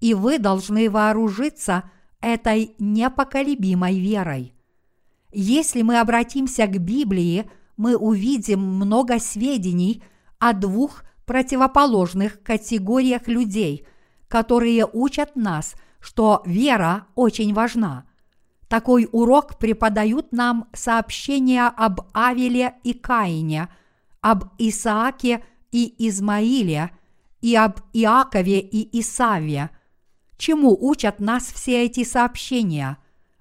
и 0.00 0.14
вы 0.14 0.38
должны 0.38 0.90
вооружиться 0.90 1.90
этой 2.24 2.74
непоколебимой 2.78 3.98
верой. 3.98 4.54
Если 5.32 5.82
мы 5.82 6.00
обратимся 6.00 6.66
к 6.66 6.78
Библии, 6.78 7.48
мы 7.76 7.96
увидим 7.96 8.60
много 8.60 9.18
сведений 9.18 10.02
о 10.38 10.52
двух 10.52 11.04
противоположных 11.26 12.42
категориях 12.42 13.28
людей, 13.28 13.86
которые 14.28 14.86
учат 14.86 15.36
нас, 15.36 15.74
что 16.00 16.42
вера 16.46 17.06
очень 17.14 17.52
важна. 17.52 18.04
Такой 18.68 19.08
урок 19.12 19.58
преподают 19.58 20.32
нам 20.32 20.68
сообщения 20.72 21.66
об 21.66 22.00
Авеле 22.12 22.74
и 22.82 22.94
Каине, 22.94 23.68
об 24.20 24.44
Исааке 24.58 25.44
и 25.70 25.94
Измаиле 26.08 26.90
и 27.40 27.54
об 27.56 27.80
Иакове 27.92 28.60
и 28.60 29.00
Исаве. 29.00 29.70
Чему 30.36 30.76
учат 30.78 31.20
нас 31.20 31.44
все 31.44 31.84
эти 31.84 32.04
сообщения? 32.04 32.98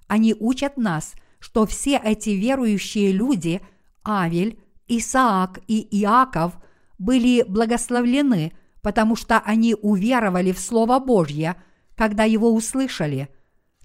Они 0.08 0.36
учат 0.40 0.78
нас– 0.78 1.14
что 1.44 1.66
все 1.66 2.00
эти 2.02 2.30
верующие 2.30 3.12
люди, 3.12 3.60
Авель, 4.08 4.58
Исаак 4.88 5.60
и 5.68 5.86
Иаков, 6.00 6.54
были 6.98 7.44
благословлены, 7.46 8.54
потому 8.82 9.18
что 9.18 9.40
они 9.40 9.76
уверовали 9.76 10.54
в 10.54 10.60
Слово 10.60 11.00
Божье, 11.00 11.58
когда 11.96 12.24
его 12.24 12.54
услышали, 12.54 13.28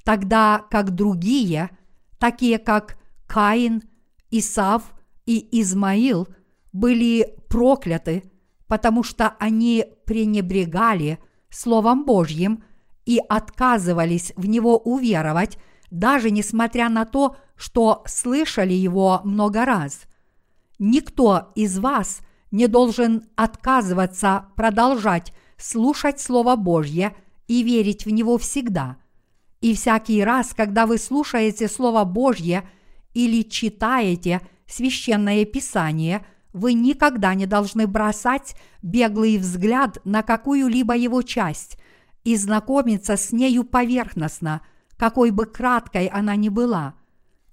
тогда 0.04 0.64
как 0.70 0.92
другие, 0.92 1.70
такие 2.20 2.60
как 2.60 2.96
Каин, 3.26 3.82
Исав 4.30 4.94
и 5.26 5.60
Измаил, 5.60 6.28
были 6.72 7.34
прокляты, 7.48 8.22
потому 8.68 9.02
что 9.02 9.34
они 9.40 9.84
пренебрегали 10.06 11.18
Словом 11.50 12.04
Божьим 12.04 12.62
и 13.08 13.22
отказывались 13.26 14.34
в 14.36 14.44
него 14.46 14.76
уверовать, 14.76 15.56
даже 15.90 16.30
несмотря 16.30 16.90
на 16.90 17.06
то, 17.06 17.36
что 17.56 18.02
слышали 18.06 18.74
его 18.74 19.22
много 19.24 19.64
раз. 19.64 20.02
Никто 20.78 21.50
из 21.54 21.78
вас 21.78 22.20
не 22.50 22.66
должен 22.66 23.24
отказываться 23.34 24.48
продолжать 24.56 25.32
слушать 25.56 26.20
Слово 26.20 26.56
Божье 26.56 27.16
и 27.46 27.62
верить 27.62 28.04
в 28.04 28.10
него 28.10 28.36
всегда. 28.36 28.98
И 29.62 29.74
всякий 29.74 30.22
раз, 30.22 30.52
когда 30.54 30.84
вы 30.84 30.98
слушаете 30.98 31.66
Слово 31.66 32.04
Божье 32.04 32.68
или 33.14 33.40
читаете 33.40 34.42
священное 34.66 35.46
Писание, 35.46 36.26
вы 36.52 36.74
никогда 36.74 37.34
не 37.34 37.46
должны 37.46 37.86
бросать 37.86 38.54
беглый 38.82 39.38
взгляд 39.38 39.96
на 40.04 40.22
какую-либо 40.22 40.94
его 40.94 41.22
часть 41.22 41.78
и 42.24 42.36
знакомиться 42.36 43.16
с 43.16 43.32
нею 43.32 43.64
поверхностно, 43.64 44.62
какой 44.96 45.30
бы 45.30 45.46
краткой 45.46 46.06
она 46.06 46.36
ни 46.36 46.48
была– 46.48 46.94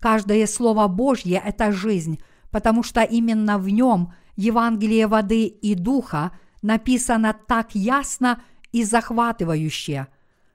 Каждое 0.05 0.45
Слово 0.45 0.87
Божье– 0.87 1.41
это 1.45 1.71
жизнь, 1.71 2.19
потому 2.51 2.83
что 2.83 3.01
именно 3.01 3.57
в 3.57 3.67
нем 3.69 4.13
Евангелие 4.35 5.07
воды 5.07 5.45
и 5.45 5.73
духа 5.73 6.31
написано 6.61 7.35
так 7.47 7.73
ясно 7.73 8.43
и 8.71 8.83
захватывающе. 8.83 10.05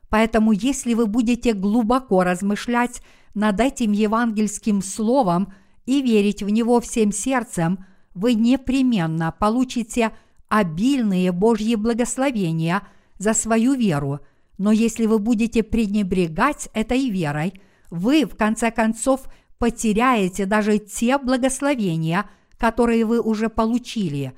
Поэтому 0.08 0.52
если 0.52 0.94
вы 0.94 1.06
будете 1.06 1.52
глубоко 1.52 2.22
размышлять 2.22 3.02
над 3.34 3.58
этим 3.58 3.90
евангельским 3.90 4.82
словом 4.82 5.52
и 5.84 6.00
верить 6.00 6.44
в 6.44 6.48
него 6.48 6.80
всем 6.80 7.10
сердцем, 7.10 7.84
вы 8.14 8.34
непременно 8.34 9.32
получите 9.32 10.12
обильные 10.48 11.32
Божьи 11.32 11.74
благословения 11.74 12.82
за 13.20 13.34
свою 13.34 13.74
веру, 13.74 14.20
Но 14.58 14.72
если 14.72 15.06
вы 15.06 15.18
будете 15.18 15.62
пренебрегать 15.62 16.68
этой 16.74 17.08
верой, 17.08 17.62
вы, 17.90 18.26
в 18.26 18.36
конце 18.36 18.70
концов, 18.70 19.22
потеряете 19.58 20.44
даже 20.44 20.78
те 20.78 21.16
благословения, 21.16 22.28
которые 22.58 23.06
вы 23.06 23.20
уже 23.20 23.48
получили. 23.48 24.34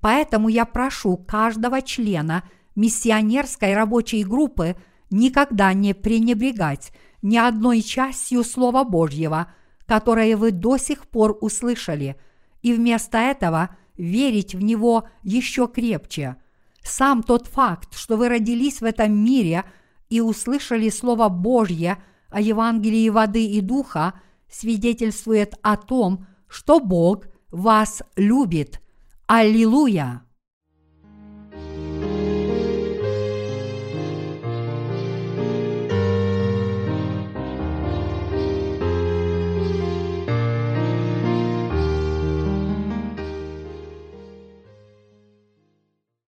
Поэтому 0.00 0.48
я 0.48 0.64
прошу 0.64 1.18
каждого 1.18 1.82
члена 1.82 2.44
миссионерской 2.76 3.74
рабочей 3.74 4.24
группы 4.24 4.76
никогда 5.10 5.74
не 5.74 5.94
пренебрегать 5.94 6.92
ни 7.20 7.36
одной 7.36 7.82
частью 7.82 8.44
Слова 8.44 8.84
Божьего, 8.84 9.52
которое 9.84 10.34
вы 10.36 10.50
до 10.50 10.78
сих 10.78 11.08
пор 11.08 11.36
услышали, 11.42 12.16
и 12.62 12.72
вместо 12.72 13.18
этого 13.18 13.76
верить 13.98 14.54
в 14.54 14.62
него 14.62 15.08
еще 15.22 15.66
крепче– 15.66 16.36
сам 16.82 17.22
тот 17.22 17.46
факт, 17.46 17.96
что 17.96 18.16
вы 18.16 18.28
родились 18.28 18.80
в 18.80 18.84
этом 18.84 19.12
мире 19.12 19.64
и 20.08 20.20
услышали 20.20 20.88
Слово 20.88 21.28
Божье 21.28 22.02
о 22.30 22.40
Евангелии 22.40 23.08
воды 23.08 23.44
и 23.46 23.60
духа, 23.60 24.14
свидетельствует 24.50 25.54
о 25.62 25.76
том, 25.76 26.26
что 26.48 26.80
Бог 26.80 27.26
вас 27.50 28.02
любит. 28.16 28.80
Аллилуйя! 29.26 30.22